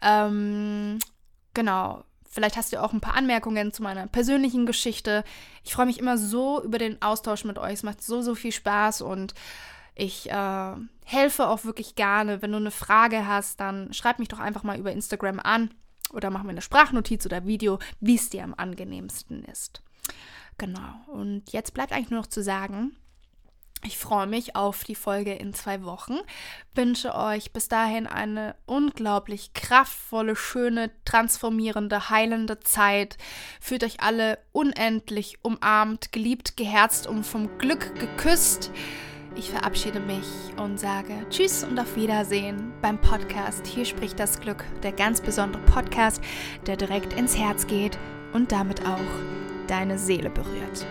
Ähm, 0.01 0.99
genau. 1.55 2.05
Vielleicht 2.29 2.57
hast 2.57 2.73
du 2.73 2.83
auch 2.83 2.95
ein 2.95 3.03
paar 3.03 3.15
Anmerkungen 3.15 3.75
zu 3.75 3.83
meiner 3.83 4.07
persönlichen 4.07 4.65
Geschichte. 4.65 5.23
Ich 5.65 5.75
freue 5.75 5.85
mich 5.85 5.99
immer 5.99 6.17
so 6.17 6.63
über 6.63 6.79
den 6.79 7.03
Austausch 7.03 7.45
mit 7.45 7.59
euch. 7.59 7.75
Es 7.75 7.83
macht 7.83 8.03
so, 8.03 8.23
so 8.23 8.35
viel 8.35 8.53
Spaß 8.53 9.03
und 9.03 9.35
ich 9.95 10.31
äh, 10.31 10.75
helfe 11.05 11.49
auch 11.49 11.65
wirklich 11.65 11.95
gerne. 11.95 12.43
Wenn 12.43 12.53
du 12.53 12.59
eine 12.59 12.71
Frage 12.71 13.27
hast, 13.27 13.61
dann 13.61 13.93
schreib 13.93 14.19
mich 14.19 14.29
doch 14.29 14.39
einfach 14.39 14.63
mal 14.63 14.79
über 14.79 14.93
Instagram 14.93 15.41
an 15.41 15.75
oder 16.13 16.31
mach 16.31 16.43
mir 16.43 16.51
eine 16.51 16.63
Sprachnotiz 16.63 17.27
oder 17.27 17.47
Video, 17.47 17.79
wie 18.01 18.17
es 18.17 18.31
dir 18.31 18.45
am 18.45 18.55
angenehmsten 18.55 19.45
ist. 19.45 19.83
Genau. 20.59 20.95
Und 21.07 21.53
jetzt 21.53 21.75
bleibt 21.75 21.93
eigentlich 21.93 22.11
nur 22.11 22.21
noch 22.21 22.27
zu 22.27 22.43
sagen, 22.43 22.97
ich 23.85 23.99
freue 23.99 24.29
mich 24.29 24.55
auf 24.55 24.85
die 24.85 24.95
Folge 24.95 25.35
in 25.35 25.55
zwei 25.55 25.83
Wochen. 25.83 26.19
Wünsche 26.73 27.17
euch 27.17 27.53
bis 27.53 27.67
dahin 27.67 28.07
eine 28.07 28.55
unglaublich 28.65 29.55
kraftvolle, 29.55 30.37
schöne, 30.37 30.93
transformierende, 31.05 32.09
heilende 32.09 32.61
Zeit. 32.61 33.17
Fühlt 33.61 33.83
euch 33.83 34.01
alle 34.01 34.39
unendlich 34.53 35.39
umarmt, 35.43 36.13
geliebt, 36.13 36.57
geherzt 36.57 37.09
und 37.09 37.25
vom 37.25 37.59
Glück 37.59 37.99
geküsst. 37.99 38.71
Ich 39.35 39.51
verabschiede 39.51 39.99
mich 39.99 40.27
und 40.59 40.79
sage 40.79 41.15
Tschüss 41.31 41.65
und 41.65 41.79
auf 41.79 41.97
Wiedersehen 41.97 42.73
beim 42.83 42.99
Podcast. 42.99 43.67
Hier 43.67 43.85
spricht 43.87 44.21
das 44.21 44.41
Glück, 44.41 44.65
der 44.83 44.93
ganz 44.93 45.21
besondere 45.23 45.63
Podcast, 45.63 46.23
der 46.67 46.77
direkt 46.77 47.15
ins 47.15 47.37
Herz 47.37 47.67
geht 47.67 47.99
und 48.35 48.53
damit 48.53 48.87
auch 48.87 48.99
deine 49.69 49.99
Seele 49.99 50.29
berührt. 50.29 50.87